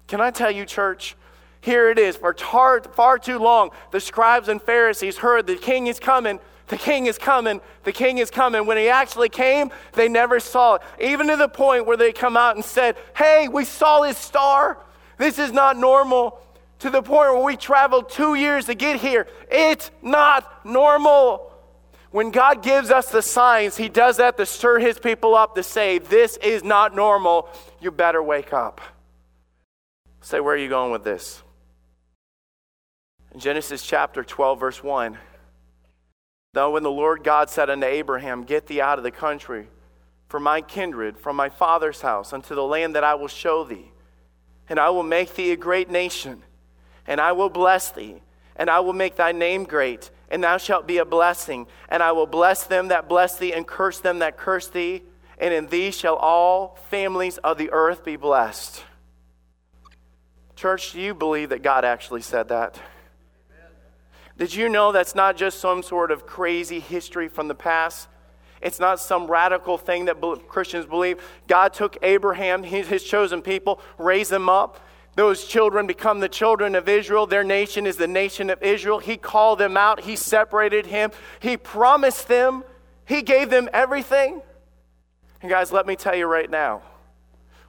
Can 0.08 0.20
I 0.20 0.32
tell 0.32 0.52
you, 0.52 0.66
church? 0.66 1.16
Here 1.62 1.90
it 1.90 2.00
is. 2.00 2.16
For 2.16 2.34
tar- 2.34 2.82
far 2.82 3.20
too 3.20 3.40
long, 3.40 3.72
the 3.92 4.00
scribes 4.00 4.48
and 4.48 4.62
Pharisees 4.62 5.18
heard 5.18 5.48
the 5.48 5.56
king 5.56 5.88
is 5.88 6.00
coming, 6.00 6.40
the 6.68 6.78
king 6.78 7.08
is 7.08 7.18
coming, 7.18 7.62
the 7.84 7.92
king 7.92 8.20
is 8.20 8.30
coming. 8.30 8.66
When 8.66 8.78
he 8.78 8.90
actually 8.90 9.30
came, 9.30 9.72
they 9.94 10.08
never 10.08 10.40
saw 10.40 10.76
it. 10.76 10.82
Even 11.00 11.28
to 11.28 11.36
the 11.36 11.50
point 11.50 11.86
where 11.86 11.98
they 11.98 12.14
come 12.14 12.38
out 12.38 12.56
and 12.56 12.64
said, 12.64 12.96
Hey, 13.16 13.48
we 13.48 13.66
saw 13.66 14.04
his 14.04 14.18
star. 14.18 14.78
This 15.18 15.40
is 15.40 15.52
not 15.52 15.78
normal. 15.78 16.40
To 16.80 16.90
the 16.90 17.02
point 17.02 17.34
where 17.34 17.44
we 17.44 17.58
traveled 17.58 18.10
two 18.10 18.36
years 18.36 18.68
to 18.68 18.76
get 18.76 19.02
here. 19.02 19.28
It's 19.52 19.92
not 20.02 20.66
normal. 20.66 21.52
When 22.12 22.32
God 22.32 22.64
gives 22.64 22.90
us 22.90 23.12
the 23.12 23.22
signs, 23.22 23.76
He 23.76 23.90
does 23.90 24.18
that 24.18 24.38
to 24.38 24.46
stir 24.46 24.80
His 24.80 24.98
people 24.98 25.36
up 25.36 25.56
to 25.56 25.64
say, 25.64 26.00
This 26.00 26.38
is 26.38 26.64
not 26.64 26.96
normal. 26.96 27.50
You 27.82 27.92
better 27.92 28.24
wake 28.24 28.54
up. 28.54 28.82
Say, 30.22 30.40
where 30.40 30.56
are 30.56 30.58
you 30.58 30.70
going 30.70 30.92
with 30.92 31.04
this? 31.04 31.44
In 33.34 33.40
Genesis 33.40 33.86
chapter 33.86 34.24
12, 34.24 34.60
verse 34.60 34.84
1, 34.84 35.18
Now, 36.56 36.72
when 36.72 36.82
the 36.82 36.90
Lord 36.90 37.24
God 37.24 37.50
said 37.50 37.70
unto 37.70 37.86
Abraham, 37.86 38.44
Get 38.44 38.66
thee 38.66 38.82
out 38.82 38.98
of 38.98 39.04
the 39.04 39.12
country, 39.12 39.68
from 40.28 40.44
my 40.44 40.62
kindred, 40.62 41.18
from 41.18 41.36
my 41.36 41.50
father's 41.50 42.02
house, 42.02 42.34
unto 42.34 42.56
the 42.56 42.64
land 42.64 42.96
that 42.96 43.04
I 43.04 43.14
will 43.16 43.28
show 43.28 43.64
thee, 43.64 43.92
and 44.68 44.80
I 44.80 44.90
will 44.90 45.04
make 45.04 45.36
thee 45.36 45.52
a 45.52 45.58
great 45.58 45.92
nation, 45.92 46.42
and 47.06 47.22
I 47.22 47.34
will 47.34 47.50
bless 47.50 47.92
thee, 47.92 48.22
and 48.56 48.68
I 48.68 48.80
will 48.80 48.94
make 48.94 49.16
thy 49.16 49.32
name 49.32 49.64
great, 49.64 50.10
and 50.30 50.44
thou 50.44 50.58
shalt 50.58 50.88
be 50.88 50.98
a 50.98 51.06
blessing, 51.06 51.68
and 51.88 52.02
I 52.02 52.14
will 52.14 52.28
bless 52.28 52.64
them 52.64 52.88
that 52.88 53.08
bless 53.08 53.38
thee, 53.38 53.54
and 53.54 53.68
curse 53.68 54.00
them 54.00 54.20
that 54.20 54.38
curse 54.38 54.68
thee, 54.70 55.04
and 55.38 55.54
in 55.54 55.68
thee 55.68 55.92
shall 55.92 56.16
all 56.16 56.80
families 56.90 57.38
of 57.38 57.60
the 57.60 57.70
earth 57.72 58.04
be 58.04 58.16
blessed. 58.16 58.84
Church, 60.56 60.94
do 60.94 61.00
you 61.00 61.14
believe 61.14 61.50
that 61.50 61.62
God 61.62 61.86
actually 61.86 62.22
said 62.22 62.50
that? 62.50 62.80
Did 64.40 64.56
you 64.56 64.70
know 64.70 64.94
that's 64.94 65.16
not 65.16 65.36
just 65.36 65.60
some 65.60 65.84
sort 65.84 66.12
of 66.12 66.26
crazy 66.26 66.80
history 66.80 67.28
from 67.28 67.50
the 67.50 67.56
past? 67.56 68.08
It's 68.62 68.80
not 68.80 69.02
some 69.02 69.28
radical 69.28 69.78
thing 69.78 70.06
that 70.06 70.22
Christians 70.48 70.86
believe. 70.86 71.22
God 71.48 71.74
took 71.74 71.98
Abraham, 72.02 72.64
his 72.64 73.04
chosen 73.04 73.42
people, 73.42 73.82
raised 73.98 74.32
them 74.32 74.48
up. 74.48 74.80
Those 75.16 75.44
children 75.44 75.88
become 75.88 76.22
the 76.22 76.30
children 76.30 76.76
of 76.76 76.88
Israel. 76.88 77.28
Their 77.28 77.44
nation 77.44 77.86
is 77.86 77.98
the 77.98 78.08
nation 78.08 78.50
of 78.50 78.64
Israel. 78.64 79.00
He 79.00 79.18
called 79.18 79.60
them 79.60 79.76
out. 79.76 80.02
He 80.02 80.16
separated 80.16 80.86
him. 80.86 81.12
He 81.42 81.58
promised 81.58 82.30
them. 82.30 82.64
He 83.06 83.22
gave 83.22 83.50
them 83.50 83.68
everything. 83.74 84.42
And 85.42 85.52
guys, 85.52 85.74
let 85.74 85.86
me 85.86 85.98
tell 85.98 86.16
you 86.16 86.28
right 86.28 86.50
now 86.50 86.82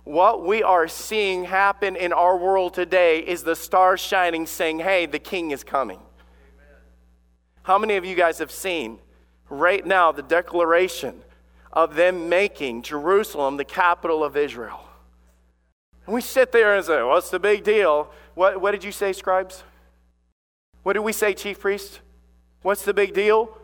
what 0.05 0.47
we 0.47 0.63
are 0.63 0.87
seeing 0.87 1.45
happen 1.45 1.97
in 1.97 2.13
our 2.13 2.37
world 2.37 2.75
today 2.75 3.19
is 3.19 3.43
the 3.43 3.57
stars 3.57 4.01
shining, 4.01 4.47
saying, 4.47 4.79
Hey, 4.79 5.07
the 5.07 5.19
king 5.19 5.51
is 5.51 5.65
coming. 5.65 5.99
How 7.71 7.79
many 7.79 7.95
of 7.95 8.05
you 8.05 8.17
guys 8.17 8.39
have 8.39 8.51
seen 8.51 8.99
right 9.49 9.87
now 9.87 10.11
the 10.11 10.25
declaration 10.25 11.23
of 11.73 11.95
them 11.95 12.29
making 12.29 12.83
Jerusalem 12.83 13.59
the 13.59 13.65
capital 13.65 14.25
of 14.25 14.37
Israel? 14.37 14.81
And 16.05 16.13
we 16.13 16.21
sit 16.21 16.51
there 16.51 16.75
and 16.75 16.85
say, 16.85 17.01
What's 17.01 17.31
the 17.31 17.39
big 17.39 17.63
deal? 17.63 18.11
What, 18.35 18.61
what 18.61 18.73
did 18.73 18.83
you 18.83 18.91
say, 18.91 19.13
scribes? 19.13 19.63
What 20.83 20.95
did 20.95 21.03
we 21.03 21.13
say, 21.13 21.33
chief 21.33 21.61
priest? 21.61 22.01
What's 22.63 22.85
the 22.85 22.93
big 22.93 23.15
deal? 23.15 23.57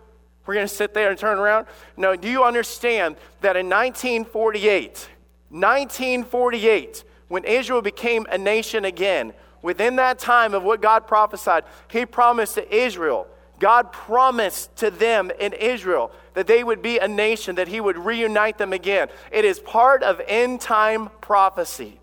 We're 0.46 0.54
going 0.54 0.68
to 0.68 0.72
sit 0.72 0.94
there 0.94 1.10
and 1.10 1.18
turn 1.18 1.40
around? 1.40 1.66
No, 1.96 2.14
do 2.14 2.28
you 2.28 2.44
understand 2.44 3.16
that 3.40 3.56
in 3.56 3.68
1948, 3.68 5.08
1948, 5.50 7.02
when 7.26 7.42
Israel 7.42 7.82
became 7.82 8.24
a 8.30 8.38
nation 8.38 8.84
again, 8.84 9.32
within 9.62 9.96
that 9.96 10.20
time 10.20 10.54
of 10.54 10.62
what 10.62 10.80
God 10.80 11.08
prophesied, 11.08 11.64
He 11.90 12.06
promised 12.06 12.54
to 12.54 12.72
Israel 12.72 13.26
God 13.58 13.92
promised 13.92 14.76
to 14.76 14.90
them 14.90 15.30
in 15.38 15.52
Israel 15.52 16.12
that 16.34 16.46
they 16.46 16.62
would 16.62 16.82
be 16.82 16.98
a 16.98 17.08
nation, 17.08 17.56
that 17.56 17.68
He 17.68 17.80
would 17.80 17.96
reunite 17.96 18.58
them 18.58 18.72
again. 18.72 19.08
It 19.32 19.44
is 19.44 19.58
part 19.58 20.02
of 20.02 20.20
end 20.26 20.60
time 20.60 21.08
prophecy. 21.20 22.00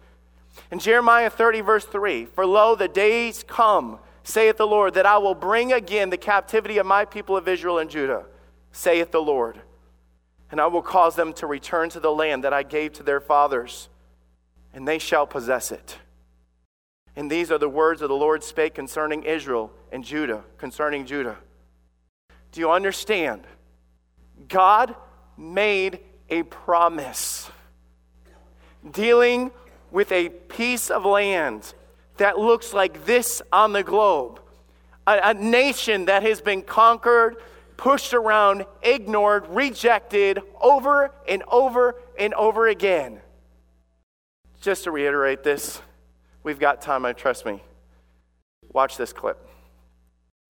In 0.72 0.80
Jeremiah 0.80 1.30
30, 1.30 1.62
verse 1.62 1.86
3 1.86 2.26
For 2.26 2.46
lo, 2.46 2.76
the 2.76 2.88
days 2.88 3.44
come, 3.48 4.00
saith 4.24 4.58
the 4.58 4.68
Lord, 4.68 4.96
that 4.96 5.06
I 5.06 5.18
will 5.18 5.36
bring 5.36 5.74
again 5.74 6.10
the 6.10 6.18
captivity 6.18 6.78
of 6.78 6.86
my 6.86 7.06
people 7.06 7.38
of 7.38 7.48
Israel 7.48 7.80
and 7.80 7.90
Judah, 7.90 8.26
saith 8.72 9.12
the 9.12 9.22
Lord. 9.22 9.62
And 10.52 10.62
I 10.62 10.68
will 10.68 10.84
cause 10.84 11.16
them 11.16 11.34
to 11.34 11.48
return 11.48 11.90
to 11.90 12.00
the 12.00 12.12
land 12.12 12.44
that 12.44 12.54
I 12.54 12.64
gave 12.64 12.94
to 12.94 13.04
their 13.04 13.20
fathers, 13.20 13.90
and 14.74 14.88
they 14.88 15.00
shall 15.00 15.26
possess 15.26 15.72
it. 15.72 15.98
And 17.16 17.30
these 17.30 17.52
are 17.52 17.58
the 17.58 17.70
words 17.70 18.02
of 18.02 18.10
the 18.10 18.16
Lord 18.16 18.44
spake 18.44 18.74
concerning 18.74 19.24
Israel 19.24 19.72
and 19.92 20.04
Judah, 20.04 20.44
concerning 20.58 21.06
Judah. 21.06 21.38
Do 22.52 22.60
you 22.60 22.72
understand? 22.72 23.44
God 24.48 24.96
made 25.38 26.00
a 26.30 26.44
promise 26.44 27.52
dealing 28.92 29.52
with 29.92 30.12
a 30.12 30.30
piece 30.30 30.90
of 30.90 31.06
land 31.06 31.74
that 32.18 32.38
looks 32.38 32.74
like 32.74 33.06
this 33.06 33.42
on 33.52 33.74
the 33.74 33.84
globe. 33.84 34.40
A, 35.06 35.20
a, 35.24 35.34
nation 35.34 36.06
that 36.06 36.24
has 36.24 36.42
been 36.42 36.62
conquered, 36.62 37.38
pushed 37.78 38.14
around, 38.14 38.66
ignored, 38.82 39.48
rejected 39.50 40.42
over 40.62 41.12
and 41.28 41.44
over 41.52 41.96
and 42.18 42.34
over 42.34 42.68
again. 42.68 43.20
Just 44.62 44.86
to 44.86 44.92
reiterate 44.92 45.44
this, 45.44 45.82
we've 46.44 46.60
got 46.60 46.82
time, 46.82 47.06
I 47.06 47.14
trust 47.14 47.46
me. 47.46 47.62
Watch 48.72 48.98
this 48.98 49.14
clip. 49.14 49.38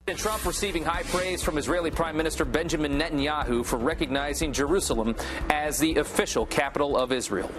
President 0.06 0.22
Trump 0.22 0.46
receiving 0.46 0.84
high 0.84 1.04
praise 1.04 1.42
from 1.42 1.58
Israeli 1.58 1.90
Prime 1.90 2.18
Minister 2.18 2.44
Benjamin 2.44 3.00
Netanyahu 3.00 3.66
for 3.66 3.78
recognizing 3.78 4.52
Jerusalem 4.52 5.16
as 5.50 5.80
the 5.80 5.96
official 5.96 6.46
capital 6.46 6.98
of 6.98 7.14
Israel. 7.14 7.50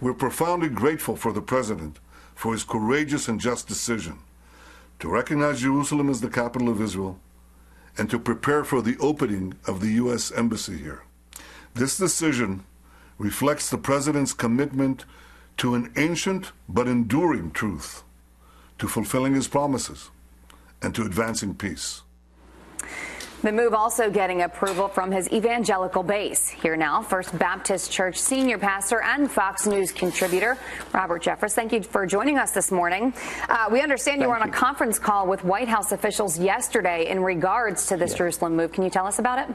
We're 0.00 0.14
profoundly 0.14 0.68
grateful 0.68 1.14
for 1.14 1.32
the 1.32 1.40
president 1.40 2.00
for 2.34 2.52
his 2.52 2.64
courageous 2.64 3.28
and 3.28 3.40
just 3.40 3.68
decision 3.68 4.18
to 4.98 5.08
recognize 5.08 5.60
Jerusalem 5.60 6.10
as 6.10 6.20
the 6.20 6.28
capital 6.28 6.68
of 6.68 6.80
Israel 6.80 7.20
and 7.96 8.10
to 8.10 8.18
prepare 8.18 8.64
for 8.64 8.82
the 8.82 8.96
opening 8.98 9.54
of 9.66 9.80
the 9.80 9.92
U.S. 10.02 10.32
Embassy 10.32 10.76
here. 10.76 11.02
This 11.74 11.96
decision 11.96 12.64
reflects 13.18 13.70
the 13.70 13.78
president's 13.78 14.32
commitment 14.32 15.04
to 15.58 15.74
an 15.74 15.92
ancient 15.96 16.52
but 16.68 16.86
enduring 16.86 17.50
truth, 17.50 18.02
to 18.78 18.88
fulfilling 18.88 19.34
his 19.34 19.48
promises 19.48 20.10
and 20.82 20.94
to 20.94 21.02
advancing 21.02 21.54
peace. 21.54 22.02
The 23.42 23.52
move 23.52 23.74
also 23.74 24.10
getting 24.10 24.42
approval 24.42 24.88
from 24.88 25.12
his 25.12 25.30
evangelical 25.30 26.02
base. 26.02 26.48
Here 26.48 26.76
now, 26.76 27.02
First 27.02 27.38
Baptist 27.38 27.92
Church 27.92 28.16
senior 28.18 28.58
pastor 28.58 29.02
and 29.02 29.30
Fox 29.30 29.66
News 29.66 29.92
contributor, 29.92 30.58
Robert 30.92 31.22
Jeffress. 31.22 31.52
Thank 31.52 31.72
you 31.72 31.82
for 31.82 32.06
joining 32.06 32.38
us 32.38 32.52
this 32.52 32.72
morning. 32.72 33.12
Uh, 33.48 33.68
we 33.70 33.82
understand 33.82 34.22
you 34.22 34.28
were 34.28 34.36
on 34.36 34.48
a 34.48 34.50
conference 34.50 34.98
call 34.98 35.26
with 35.26 35.44
White 35.44 35.68
House 35.68 35.92
officials 35.92 36.38
yesterday 36.38 37.08
in 37.08 37.22
regards 37.22 37.86
to 37.86 37.96
this 37.96 38.12
yeah. 38.12 38.18
Jerusalem 38.18 38.56
move. 38.56 38.72
Can 38.72 38.84
you 38.84 38.90
tell 38.90 39.06
us 39.06 39.18
about 39.18 39.48
it? 39.48 39.54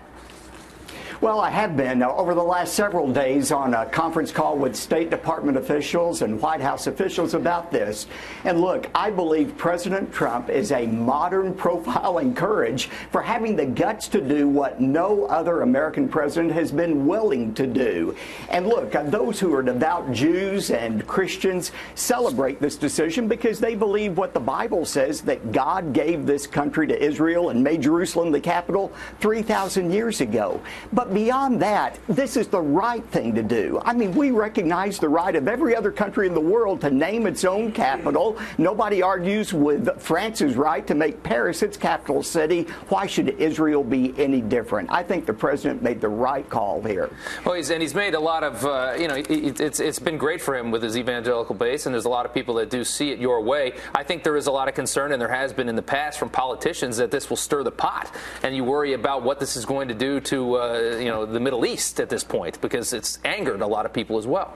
Well, 1.22 1.40
I 1.40 1.52
have 1.52 1.78
been 1.78 2.02
uh, 2.02 2.10
over 2.10 2.34
the 2.34 2.42
last 2.42 2.74
several 2.74 3.14
days 3.14 3.52
on 3.52 3.76
a 3.76 3.86
conference 3.86 4.32
call 4.32 4.58
with 4.58 4.76
State 4.76 5.12
Department 5.12 5.56
officials 5.56 6.24
and 6.24 6.42
White 6.42 6.62
House 6.62 6.88
officials 6.88 7.36
about 7.36 7.72
this. 7.72 8.08
And 8.44 8.60
look, 8.60 8.90
I 8.96 9.12
believe 9.12 9.56
President 9.56 10.12
Trump 10.12 10.50
is 10.50 10.72
a 10.72 10.88
modern 10.88 11.54
profiling 11.62 12.36
courage 12.36 12.88
for 13.12 13.22
having 13.22 13.56
the 13.56 13.68
guts 13.68 14.08
to 14.08 14.20
do 14.20 14.48
what 14.48 14.82
no 14.82 15.26
other 15.28 15.62
American 15.62 16.10
president 16.10 16.54
has 16.54 16.72
been 16.72 17.06
willing 17.06 17.54
to 17.54 17.68
do. 17.68 18.16
And 18.50 18.66
look, 18.66 18.96
uh, 18.96 19.04
those 19.04 19.40
who 19.40 19.54
are 19.54 19.62
devout 19.62 20.12
Jews 20.12 20.72
and 20.72 21.06
Christians 21.06 21.72
celebrate 21.94 22.60
this 22.60 22.78
decision 22.78 23.28
because 23.28 23.60
they 23.60 23.76
believe 23.76 24.18
what 24.18 24.34
the 24.34 24.40
Bible 24.40 24.86
says 24.86 25.22
that 25.22 25.52
God 25.52 25.94
gave 25.94 26.26
this 26.26 26.48
country 26.48 26.88
to 26.88 27.00
Israel 27.00 27.50
and 27.50 27.64
made 27.64 27.84
Jerusalem 27.84 28.32
the 28.32 28.42
capital 28.42 28.92
3,000 29.20 29.92
years 29.92 30.22
ago. 30.22 30.60
But 30.92 31.11
beyond 31.14 31.62
that, 31.62 32.00
this 32.08 32.38
is 32.38 32.48
the 32.48 32.62
right 32.62 33.04
thing 33.06 33.36
to 33.36 33.44
do. 33.44 33.82
I 33.84 33.94
mean, 33.94 34.14
we 34.14 34.32
recognize 34.32 35.00
the 35.00 35.10
right 35.10 35.36
of 35.36 35.48
every 35.48 35.76
other 35.76 35.92
country 35.92 36.28
in 36.28 36.34
the 36.34 36.40
world 36.40 36.82
to 36.82 36.90
name 36.90 37.28
its 37.28 37.46
own 37.46 37.72
capital. 37.72 38.38
Nobody 38.58 39.02
argues 39.02 39.54
with 39.54 40.02
France's 40.02 40.56
right 40.56 40.86
to 40.88 40.96
make 40.96 41.22
Paris 41.24 41.62
its 41.62 41.78
capital 41.78 42.24
city. 42.24 42.64
Why 42.90 43.08
should 43.08 43.30
Israel 43.40 43.84
be 43.84 44.14
any 44.18 44.42
different? 44.42 44.92
I 44.92 45.04
think 45.04 45.26
the 45.26 45.34
president 45.34 45.82
made 45.82 46.02
the 46.02 46.10
right 46.10 46.48
call 46.50 46.82
here. 46.82 47.10
Well, 47.46 47.56
he's, 47.56 47.70
and 47.70 47.82
he's 47.82 47.96
made 47.96 48.14
a 48.14 48.20
lot 48.20 48.44
of, 48.44 48.66
uh, 48.66 48.96
you 48.98 49.08
know, 49.08 49.16
it's, 49.16 49.80
it's 49.80 50.00
been 50.00 50.18
great 50.18 50.42
for 50.42 50.56
him 50.56 50.72
with 50.72 50.84
his 50.84 50.98
evangelical 50.98 51.56
base, 51.56 51.86
and 51.86 51.94
there's 51.94 52.06
a 52.06 52.10
lot 52.10 52.26
of 52.26 52.34
people 52.34 52.56
that 52.56 52.70
do 52.70 52.84
see 52.84 53.12
it 53.12 53.20
your 53.20 53.42
way. 53.42 53.74
I 53.94 54.04
think 54.04 54.24
there 54.24 54.38
is 54.38 54.48
a 54.48 54.52
lot 54.52 54.68
of 54.68 54.76
concern, 54.76 55.12
and 55.12 55.22
there 55.22 55.30
has 55.30 55.54
been 55.54 55.70
in 55.70 55.76
the 55.76 55.82
past 55.82 56.20
from 56.20 56.30
politicians 56.30 56.98
that 56.98 57.12
this 57.12 57.30
will 57.30 57.38
stir 57.38 57.64
the 57.64 57.72
pot, 57.72 58.14
and 58.44 58.56
you 58.56 58.64
worry 58.64 58.94
about 58.94 59.24
what 59.24 59.40
this 59.40 59.56
is 59.56 59.66
going 59.66 59.88
to 59.88 59.94
do 59.94 60.20
to, 60.22 60.56
uh, 60.56 60.98
you 61.02 61.10
know, 61.10 61.26
the 61.26 61.40
Middle 61.40 61.66
East 61.66 62.00
at 62.00 62.10
this 62.10 62.24
point 62.24 62.62
because 62.62 62.94
it's 62.94 63.20
angered 63.26 63.62
a 63.62 63.68
lot 63.68 63.86
of 63.86 63.94
people 63.94 64.18
as 64.18 64.28
well. 64.28 64.54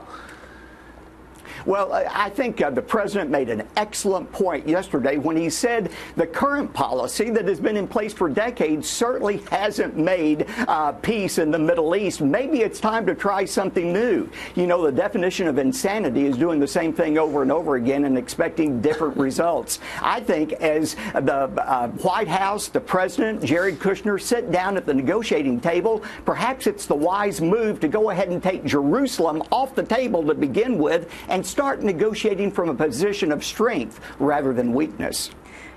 Well, 1.65 1.91
I 1.93 2.29
think 2.29 2.61
uh, 2.61 2.69
the 2.69 2.81
president 2.81 3.31
made 3.31 3.49
an 3.49 3.67
excellent 3.75 4.31
point 4.31 4.67
yesterday 4.67 5.17
when 5.17 5.35
he 5.35 5.49
said 5.49 5.89
the 6.15 6.27
current 6.27 6.71
policy 6.73 7.31
that 7.31 7.47
has 7.47 7.59
been 7.59 7.75
in 7.75 7.87
place 7.87 8.13
for 8.13 8.29
decades 8.29 8.87
certainly 8.87 9.37
hasn't 9.49 9.97
made 9.97 10.45
uh, 10.67 10.91
peace 10.91 11.39
in 11.39 11.49
the 11.49 11.57
Middle 11.57 11.95
East. 11.95 12.21
Maybe 12.21 12.61
it's 12.61 12.79
time 12.79 13.03
to 13.07 13.15
try 13.15 13.45
something 13.45 13.91
new. 13.91 14.29
You 14.53 14.67
know, 14.67 14.85
the 14.85 14.91
definition 14.91 15.47
of 15.47 15.57
insanity 15.57 16.25
is 16.25 16.37
doing 16.37 16.59
the 16.59 16.67
same 16.67 16.93
thing 16.93 17.17
over 17.17 17.41
and 17.41 17.51
over 17.51 17.77
again 17.77 18.05
and 18.05 18.15
expecting 18.15 18.79
different 18.79 19.17
results. 19.17 19.79
I 20.03 20.19
think 20.19 20.53
as 20.53 20.95
the 21.15 21.49
uh, 21.57 21.87
White 21.87 22.27
House, 22.27 22.67
the 22.67 22.79
president, 22.79 23.43
Jared 23.43 23.79
Kushner 23.79 24.21
sit 24.21 24.51
down 24.51 24.77
at 24.77 24.85
the 24.85 24.93
negotiating 24.93 25.61
table, 25.61 26.03
perhaps 26.25 26.67
it's 26.67 26.85
the 26.85 26.95
wise 26.95 27.41
move 27.41 27.79
to 27.79 27.87
go 27.87 28.11
ahead 28.11 28.29
and 28.29 28.43
take 28.43 28.65
Jerusalem 28.65 29.41
off 29.51 29.73
the 29.73 29.83
table 29.83 30.23
to 30.27 30.35
begin 30.35 30.77
with 30.77 31.09
and 31.27 31.43
start 31.55 31.81
negotiating 31.81 32.51
from 32.51 32.67
a 32.67 32.73
position 32.73 33.31
of 33.31 33.41
strength 33.41 34.01
rather 34.19 34.51
than 34.51 34.73
weakness. 34.73 35.29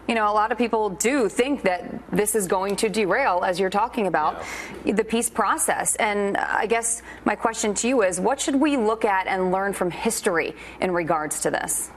You 0.08 0.16
know, 0.16 0.28
a 0.28 0.34
lot 0.34 0.50
of 0.50 0.58
people 0.58 0.90
do 0.90 1.28
think 1.28 1.62
that 1.62 2.02
this 2.10 2.34
is 2.34 2.48
going 2.48 2.74
to 2.76 2.88
derail, 2.88 3.44
as 3.44 3.60
you're 3.60 3.70
talking 3.70 4.08
about, 4.08 4.42
yeah. 4.84 4.94
the 4.94 5.04
peace 5.04 5.30
process. 5.30 5.94
And 5.94 6.36
I 6.36 6.66
guess 6.66 7.00
my 7.24 7.36
question 7.36 7.74
to 7.74 7.86
you 7.86 8.02
is 8.02 8.18
what 8.18 8.40
should 8.40 8.56
we 8.56 8.76
look 8.76 9.04
at 9.04 9.28
and 9.28 9.52
learn 9.52 9.72
from 9.72 9.92
history 9.92 10.56
in 10.80 10.90
regards 10.90 11.42
to 11.42 11.50
this? 11.52 11.92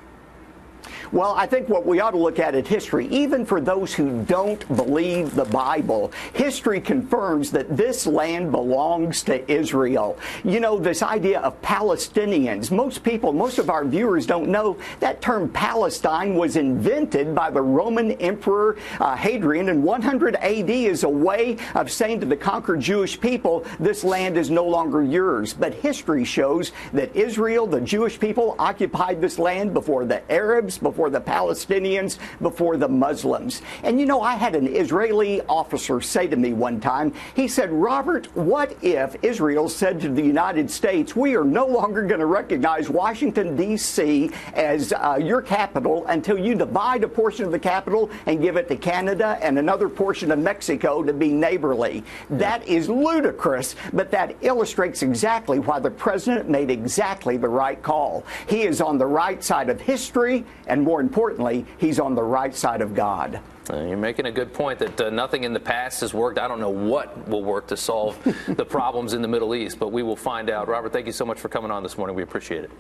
Well, 1.12 1.34
I 1.36 1.46
think 1.46 1.68
what 1.68 1.86
we 1.86 2.00
ought 2.00 2.12
to 2.12 2.18
look 2.18 2.40
at 2.40 2.56
in 2.56 2.64
history, 2.64 3.06
even 3.08 3.46
for 3.46 3.60
those 3.60 3.94
who 3.94 4.24
don't 4.24 4.66
believe 4.78 5.36
the 5.36 5.44
Bible, 5.44 6.14
history 6.34 6.80
confirms 6.80 7.52
that 7.52 7.76
this 7.76 8.08
land 8.08 8.50
belongs 8.52 9.22
to 9.24 9.52
Israel. 9.52 10.18
You 10.46 10.62
know, 10.62 10.80
this 10.80 11.04
idea 11.04 11.42
of 11.42 11.62
Palestinians, 11.62 12.72
most 12.72 13.04
people, 13.04 13.34
most 13.34 13.60
of 13.60 13.70
our 13.70 13.84
viewers 13.84 14.26
don't 14.26 14.48
know 14.48 14.78
that 15.02 15.22
term 15.22 15.50
Palestine 15.50 16.36
was 16.36 16.56
invented 16.56 17.36
by 17.36 17.50
the 17.50 17.62
Roman 17.62 18.12
Emperor 18.14 18.78
uh, 19.02 19.14
Hadrian 19.18 19.68
in 19.68 19.84
100 19.84 20.36
AD 20.36 20.70
as 20.70 21.04
a 21.04 21.10
way 21.10 21.58
of 21.76 21.92
saying 21.92 22.22
to 22.22 22.26
the 22.26 22.38
conquered 22.38 22.80
Jewish 22.80 23.20
people, 23.20 23.66
this 23.82 24.06
land 24.06 24.38
is 24.38 24.50
no 24.50 24.66
longer 24.66 25.04
yours. 25.04 25.54
But 25.54 25.74
history 25.74 26.24
shows 26.24 26.72
that 26.94 27.14
Israel, 27.18 27.68
the 27.68 27.82
Jewish 27.82 28.18
people, 28.18 28.56
occupied 28.58 29.20
this 29.20 29.38
land 29.38 29.74
before 29.74 30.06
the 30.06 30.32
Arabs, 30.32 30.78
before 30.78 31.01
before 31.02 31.10
the 31.10 31.20
Palestinians, 31.20 32.20
before 32.44 32.78
the 32.78 32.88
Muslims. 32.88 33.64
And 33.82 34.00
you 34.00 34.06
know, 34.06 34.22
I 34.22 34.36
had 34.36 34.54
an 34.54 34.68
Israeli 34.68 35.42
officer 35.50 36.00
say 36.00 36.28
to 36.28 36.36
me 36.36 36.54
one 36.54 36.80
time, 36.80 37.12
he 37.36 37.48
said, 37.48 37.72
Robert, 37.72 38.28
what 38.38 38.78
if 38.84 39.16
Israel 39.24 39.68
said 39.68 40.00
to 40.02 40.10
the 40.10 40.22
United 40.22 40.70
States, 40.70 41.16
we 41.16 41.36
are 41.36 41.44
no 41.44 41.66
longer 41.66 42.04
going 42.04 42.20
to 42.20 42.28
recognize 42.28 42.88
Washington, 42.88 43.56
D.C. 43.56 44.30
as 44.54 44.94
uh, 44.94 45.18
your 45.20 45.42
capital 45.42 46.06
until 46.06 46.38
you 46.38 46.54
divide 46.54 47.04
a 47.04 47.08
portion 47.08 47.46
of 47.46 47.52
the 47.52 47.58
capital 47.58 48.12
and 48.28 48.40
give 48.40 48.56
it 48.56 48.68
to 48.68 48.76
Canada 48.76 49.40
and 49.42 49.58
another 49.58 49.90
portion 49.90 50.30
of 50.30 50.38
Mexico 50.38 51.02
to 51.02 51.14
be 51.14 51.30
neighborly? 51.30 52.04
That 52.30 52.68
is 52.68 52.90
ludicrous, 52.90 53.76
but 53.92 54.12
that 54.12 54.36
illustrates 54.42 55.02
exactly 55.02 55.58
why 55.58 55.80
the 55.80 55.90
president 55.90 56.48
made 56.48 56.70
exactly 56.70 57.38
the 57.38 57.50
right 57.50 57.82
call. 57.82 58.24
He 58.48 58.62
is 58.62 58.82
on 58.82 59.00
the 59.00 59.08
right 59.08 59.44
side 59.44 59.72
of 59.72 59.82
history 59.82 60.46
and 60.68 60.86
more 60.92 61.00
importantly, 61.00 61.66
he's 61.78 62.02
on 62.02 62.16
the 62.16 62.22
right 62.22 62.54
side 62.54 62.82
of 62.82 62.94
God. 62.94 63.40
Uh, 63.72 63.78
you're 63.86 63.96
making 63.96 64.26
a 64.26 64.32
good 64.32 64.54
point 64.54 64.78
that 64.78 65.00
uh, 65.00 65.10
nothing 65.10 65.46
in 65.46 65.54
the 65.54 65.60
past 65.60 66.02
has 66.02 66.14
worked. 66.14 66.38
I 66.38 66.50
don't 66.50 66.60
know 66.60 66.70
what 66.70 67.30
will 67.30 67.46
work 67.46 67.68
to 67.68 67.78
solve 67.78 68.22
the 68.58 68.66
problems 68.66 69.14
in 69.14 69.22
the 69.22 69.28
Middle 69.30 69.56
East, 69.56 69.80
but 69.80 69.94
we 69.94 70.04
will 70.04 70.18
find 70.18 70.50
out. 70.50 70.68
Robert, 70.68 70.92
thank 70.92 71.06
you 71.06 71.14
so 71.14 71.24
much 71.24 71.40
for 71.40 71.48
coming 71.48 71.72
on 71.72 71.82
this 71.82 71.98
morning. 71.98 72.14
We 72.14 72.24
appreciate 72.24 72.66
it. 72.66 72.72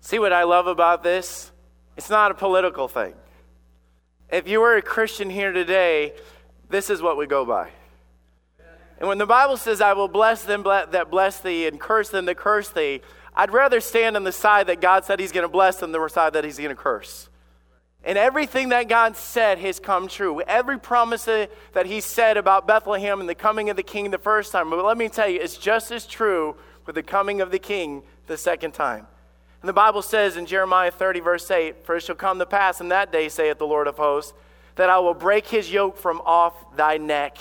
See 0.00 0.18
what 0.18 0.32
I 0.32 0.42
love 0.42 0.66
about 0.66 1.04
this? 1.04 1.52
It's 1.96 2.10
not 2.10 2.32
a 2.32 2.34
political 2.34 2.88
thing. 2.88 3.14
If 4.28 4.48
you 4.48 4.58
were 4.58 4.74
a 4.74 4.82
Christian 4.82 5.30
here 5.30 5.52
today, 5.52 6.12
this 6.70 6.90
is 6.90 7.00
what 7.00 7.16
we 7.16 7.28
go 7.28 7.44
by. 7.44 7.70
And 8.98 9.08
when 9.08 9.18
the 9.18 9.26
Bible 9.26 9.58
says, 9.58 9.80
I 9.80 9.92
will 9.92 10.08
bless 10.08 10.42
them 10.42 10.64
that 10.64 11.08
bless 11.08 11.38
thee 11.38 11.68
and 11.68 11.78
curse 11.78 12.08
them 12.08 12.24
that 12.24 12.36
curse 12.36 12.70
thee, 12.70 13.02
I'd 13.36 13.52
rather 13.52 13.80
stand 13.80 14.16
on 14.16 14.24
the 14.24 14.32
side 14.32 14.68
that 14.68 14.80
God 14.80 15.04
said 15.04 15.20
He's 15.20 15.32
going 15.32 15.44
to 15.44 15.48
bless 15.48 15.76
than 15.76 15.92
the 15.92 16.08
side 16.08 16.32
that 16.32 16.44
He's 16.44 16.56
going 16.56 16.70
to 16.70 16.74
curse. 16.74 17.28
And 18.02 18.16
everything 18.16 18.70
that 18.70 18.88
God 18.88 19.16
said 19.16 19.58
has 19.58 19.78
come 19.78 20.08
true. 20.08 20.40
Every 20.42 20.78
promise 20.78 21.24
that 21.24 21.86
He 21.86 22.00
said 22.00 22.36
about 22.38 22.66
Bethlehem 22.66 23.20
and 23.20 23.28
the 23.28 23.34
coming 23.34 23.68
of 23.68 23.76
the 23.76 23.82
King 23.82 24.10
the 24.10 24.18
first 24.18 24.52
time. 24.52 24.70
But 24.70 24.82
let 24.84 24.96
me 24.96 25.08
tell 25.08 25.28
you, 25.28 25.40
it's 25.40 25.58
just 25.58 25.90
as 25.90 26.06
true 26.06 26.56
with 26.86 26.94
the 26.94 27.02
coming 27.02 27.40
of 27.40 27.50
the 27.50 27.58
King 27.58 28.02
the 28.26 28.38
second 28.38 28.72
time. 28.72 29.06
And 29.60 29.68
the 29.68 29.74
Bible 29.74 30.02
says 30.02 30.36
in 30.36 30.46
Jeremiah 30.46 30.90
30, 30.90 31.20
verse 31.20 31.50
8, 31.50 31.84
For 31.84 31.96
it 31.96 32.04
shall 32.04 32.14
come 32.14 32.38
to 32.38 32.46
pass 32.46 32.80
in 32.80 32.88
that 32.88 33.12
day, 33.12 33.28
saith 33.28 33.58
the 33.58 33.66
Lord 33.66 33.86
of 33.86 33.96
hosts, 33.96 34.32
that 34.76 34.88
I 34.88 34.98
will 34.98 35.14
break 35.14 35.46
his 35.48 35.72
yoke 35.72 35.98
from 35.98 36.22
off 36.24 36.76
thy 36.76 36.98
neck, 36.98 37.38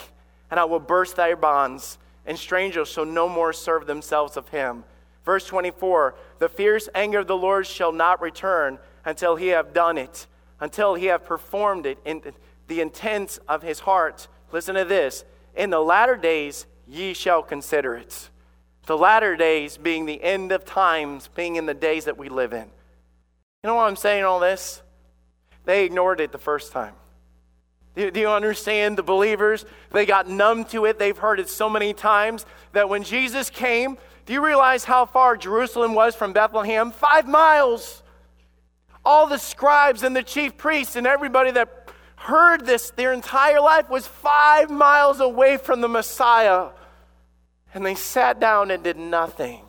and 0.50 0.60
I 0.60 0.66
will 0.66 0.80
burst 0.80 1.18
thy 1.18 1.36
bonds, 1.36 2.00
and 2.26 2.40
strangers 2.40 2.90
shall 2.90 3.06
no 3.06 3.30
more 3.30 3.54
serve 3.54 3.86
themselves 3.86 4.36
of 4.36 4.50
him 4.50 4.84
Verse 5.26 5.46
24 5.46 6.16
The 6.40 6.50
fierce 6.50 6.88
anger 6.94 7.20
of 7.20 7.28
the 7.28 7.36
Lord 7.36 7.68
shall 7.68 7.92
not 7.92 8.22
return 8.22 8.80
until 9.04 9.36
he 9.36 9.48
have 9.48 9.74
done 9.74 9.98
it, 9.98 10.28
until 10.60 10.96
he 10.96 11.08
have 11.08 11.26
performed 11.26 11.86
it 11.86 11.98
in 12.06 12.22
the 12.68 12.82
intents 12.82 13.40
of 13.48 13.64
his 13.64 13.82
heart. 13.82 14.28
Listen 14.52 14.76
to 14.76 14.86
this 14.86 15.26
In 15.56 15.72
the 15.72 15.80
latter 15.80 16.16
days 16.16 16.68
ye 16.88 17.14
shall 17.14 17.42
consider 17.42 17.96
it. 17.96 18.30
The 18.86 18.98
latter 18.98 19.36
days 19.36 19.78
being 19.78 20.06
the 20.06 20.22
end 20.24 20.52
of 20.52 20.64
times, 20.64 21.28
being 21.34 21.56
in 21.56 21.66
the 21.66 21.74
days 21.74 22.06
that 22.06 22.18
we 22.18 22.30
live 22.30 22.54
in. 22.54 22.70
You 23.64 23.70
know 23.70 23.76
why 23.76 23.88
I'm 23.88 23.96
saying 23.96 24.24
all 24.24 24.40
this? 24.40 24.84
They 25.66 25.86
ignored 25.86 26.20
it 26.20 26.32
the 26.32 26.38
first 26.38 26.72
time. 26.72 26.94
Do, 27.96 28.12
you 28.14 28.30
understand 28.30 28.98
the 28.98 29.04
believers? 29.04 29.66
They 29.92 30.06
got 30.06 30.30
numb 30.30 30.66
to 30.66 30.86
it. 30.86 31.00
They've 31.00 31.18
heard 31.18 31.40
it 31.40 31.50
so 31.50 31.70
many 31.70 31.94
times 31.94 32.46
that 32.74 32.90
when 32.90 33.04
Jesus 33.04 33.50
came, 33.50 33.98
do 34.26 34.34
you 34.34 34.44
realize 34.44 34.84
how 34.84 35.06
far 35.06 35.38
Jerusalem 35.38 35.94
was 35.94 36.16
from 36.16 36.34
Bethlehem? 36.34 36.92
Five 36.92 37.28
miles. 37.28 38.04
All 39.04 39.28
the 39.28 39.38
scribes 39.38 40.04
and 40.04 40.16
the 40.16 40.24
chief 40.24 40.58
priests 40.58 40.96
and 40.96 41.06
everybody 41.06 41.52
that 41.52 41.92
heard 42.16 42.66
this 42.66 42.92
their 42.92 43.14
entire 43.14 43.62
life 43.62 43.90
was 43.90 44.08
five 44.08 44.72
miles 44.72 45.20
away 45.20 45.58
from 45.58 45.82
the 45.82 45.88
Messiah. 45.88 46.70
And 47.74 47.86
they 47.86 47.96
sat 47.96 48.40
down 48.40 48.72
and 48.72 48.84
did 48.84 48.98
nothing. 48.98 49.64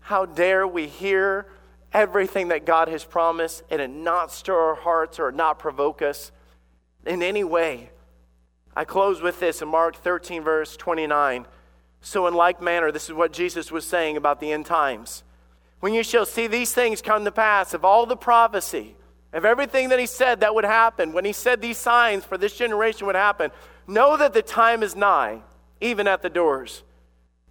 How 0.00 0.26
dare 0.26 0.66
we 0.66 0.86
hear 0.86 1.46
everything 1.92 2.48
that 2.48 2.66
God 2.66 2.88
has 2.88 3.04
promised 3.04 3.62
and 3.70 3.80
it 3.80 3.88
not 3.88 4.30
stir 4.30 4.58
our 4.58 4.74
hearts 4.74 5.18
or 5.18 5.32
not 5.32 5.58
provoke 5.58 6.02
us? 6.02 6.30
in 7.06 7.22
any 7.22 7.44
way. 7.44 7.90
I 8.76 8.84
close 8.84 9.22
with 9.22 9.40
this 9.40 9.62
in 9.62 9.68
Mark 9.68 9.96
13, 9.96 10.42
verse 10.42 10.76
29. 10.76 11.46
So, 12.06 12.26
in 12.26 12.34
like 12.34 12.60
manner, 12.60 12.92
this 12.92 13.08
is 13.08 13.14
what 13.14 13.32
Jesus 13.32 13.72
was 13.72 13.86
saying 13.86 14.18
about 14.18 14.38
the 14.38 14.52
end 14.52 14.66
times. 14.66 15.24
When 15.80 15.94
you 15.94 16.02
shall 16.02 16.26
see 16.26 16.46
these 16.46 16.70
things 16.70 17.00
come 17.00 17.24
to 17.24 17.32
pass, 17.32 17.72
of 17.72 17.82
all 17.82 18.04
the 18.04 18.14
prophecy, 18.14 18.94
of 19.32 19.46
everything 19.46 19.88
that 19.88 19.98
he 19.98 20.04
said 20.04 20.40
that 20.40 20.54
would 20.54 20.66
happen, 20.66 21.14
when 21.14 21.24
he 21.24 21.32
said 21.32 21.62
these 21.62 21.78
signs 21.78 22.22
for 22.22 22.36
this 22.36 22.54
generation 22.58 23.06
would 23.06 23.16
happen, 23.16 23.50
know 23.86 24.18
that 24.18 24.34
the 24.34 24.42
time 24.42 24.82
is 24.82 24.94
nigh, 24.94 25.40
even 25.80 26.06
at 26.06 26.20
the 26.20 26.28
doors. 26.28 26.82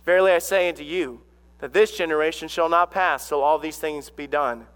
Verily 0.05 0.31
I 0.31 0.37
say 0.37 0.69
unto 0.69 0.83
you, 0.83 1.21
that 1.57 1.73
this 1.73 1.97
generation 1.97 2.47
shall 2.47 2.69
not 2.69 2.91
pass 2.91 3.27
till 3.27 3.41
all 3.41 3.57
these 3.57 3.77
things 3.79 4.11
be 4.11 4.27
done. 4.27 4.67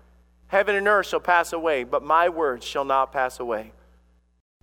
Heaven 0.47 0.75
and 0.75 0.87
earth 0.87 1.05
shall 1.05 1.19
pass 1.19 1.53
away, 1.53 1.83
but 1.83 2.01
my 2.01 2.29
words 2.29 2.65
shall 2.65 2.85
not 2.85 3.11
pass 3.11 3.39
away. 3.39 3.73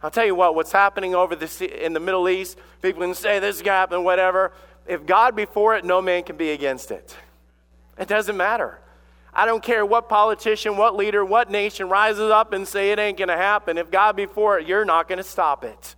I'll 0.03 0.11
tell 0.11 0.27
you 0.27 0.35
what, 0.35 0.57
what's 0.57 0.73
happening 0.73 1.15
over 1.15 1.37
the, 1.37 1.87
in 1.87 1.93
the 1.93 2.01
Middle 2.01 2.29
East, 2.29 2.59
people 2.83 3.01
can 3.01 3.15
say 3.15 3.39
this 3.39 3.63
gap 3.63 3.93
and 3.93 4.05
whatever. 4.05 4.53
If 4.87 5.07
God 5.07 5.35
be 5.35 5.47
for 5.47 5.77
it, 5.77 5.85
no 5.85 6.03
man 6.03 6.23
can 6.23 6.37
be 6.37 6.51
against 6.51 6.91
it. 6.91 7.17
It 7.99 8.09
doesn't 8.09 8.37
matter. 8.37 8.79
I 9.33 9.47
don't 9.47 9.63
care 9.63 9.85
what 9.85 10.09
politician, 10.09 10.77
what 10.77 10.95
leader, 10.95 11.25
what 11.25 11.51
nation 11.51 11.89
rises 11.89 12.31
up 12.31 12.53
and 12.53 12.67
say 12.69 12.93
it 12.93 12.99
ain't 12.99 13.19
going 13.19 13.29
to 13.29 13.37
happen. 13.37 13.79
If 13.79 13.91
God 13.91 14.15
be 14.15 14.27
for 14.27 14.59
it, 14.59 14.67
you're 14.69 14.85
not 14.85 15.09
going 15.09 15.19
to 15.19 15.25
stop 15.25 15.65
it. 15.65 15.95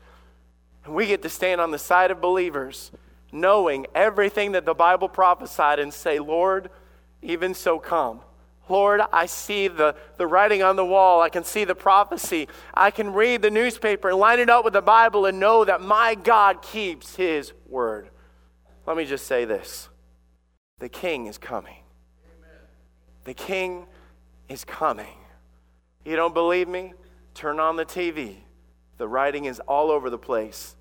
And 0.84 0.94
we 0.94 1.06
get 1.06 1.22
to 1.22 1.28
stand 1.28 1.60
on 1.60 1.70
the 1.70 1.78
side 1.78 2.10
of 2.10 2.20
believers, 2.20 2.90
knowing 3.32 3.86
everything 3.94 4.52
that 4.52 4.64
the 4.64 4.72
Bible 4.72 5.08
prophesied 5.08 5.78
and 5.78 5.92
say, 5.92 6.18
Lord, 6.18 6.70
even 7.20 7.52
so 7.52 7.78
come. 7.78 8.20
Lord, 8.68 9.00
I 9.12 9.26
see 9.26 9.68
the, 9.68 9.94
the 10.16 10.26
writing 10.26 10.62
on 10.62 10.76
the 10.76 10.84
wall. 10.84 11.20
I 11.20 11.28
can 11.28 11.44
see 11.44 11.64
the 11.64 11.74
prophecy. 11.74 12.48
I 12.72 12.90
can 12.90 13.12
read 13.12 13.42
the 13.42 13.50
newspaper 13.50 14.08
and 14.08 14.18
line 14.18 14.40
it 14.40 14.50
up 14.50 14.64
with 14.64 14.72
the 14.72 14.82
Bible 14.82 15.26
and 15.26 15.38
know 15.38 15.64
that 15.64 15.80
my 15.82 16.14
God 16.14 16.62
keeps 16.62 17.16
his 17.16 17.52
word. 17.68 18.08
Let 18.86 18.96
me 18.96 19.04
just 19.04 19.26
say 19.26 19.44
this 19.44 19.88
the 20.78 20.88
king 20.88 21.26
is 21.26 21.38
coming. 21.38 21.78
The 23.24 23.34
king 23.34 23.86
is 24.48 24.64
coming. 24.64 25.18
You 26.04 26.14
don't 26.14 26.34
believe 26.34 26.68
me? 26.68 26.94
Turn 27.34 27.58
on 27.58 27.76
the 27.76 27.84
TV. 27.84 28.36
The 28.98 29.08
writing 29.08 29.46
is 29.46 29.60
all 29.60 29.90
over 29.90 30.08
the 30.08 30.18
place. 30.18 30.76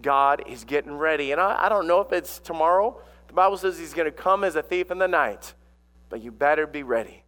God 0.00 0.42
is 0.46 0.64
getting 0.64 0.96
ready. 0.96 1.32
And 1.32 1.40
I, 1.40 1.66
I 1.66 1.68
don't 1.68 1.86
know 1.86 2.00
if 2.00 2.12
it's 2.12 2.38
tomorrow. 2.38 2.98
The 3.28 3.34
Bible 3.34 3.58
says 3.58 3.78
he's 3.78 3.92
going 3.92 4.06
to 4.06 4.12
come 4.12 4.42
as 4.42 4.56
a 4.56 4.62
thief 4.62 4.90
in 4.90 4.98
the 4.98 5.06
night, 5.06 5.52
but 6.08 6.22
you 6.22 6.32
better 6.32 6.66
be 6.66 6.82
ready. 6.82 7.24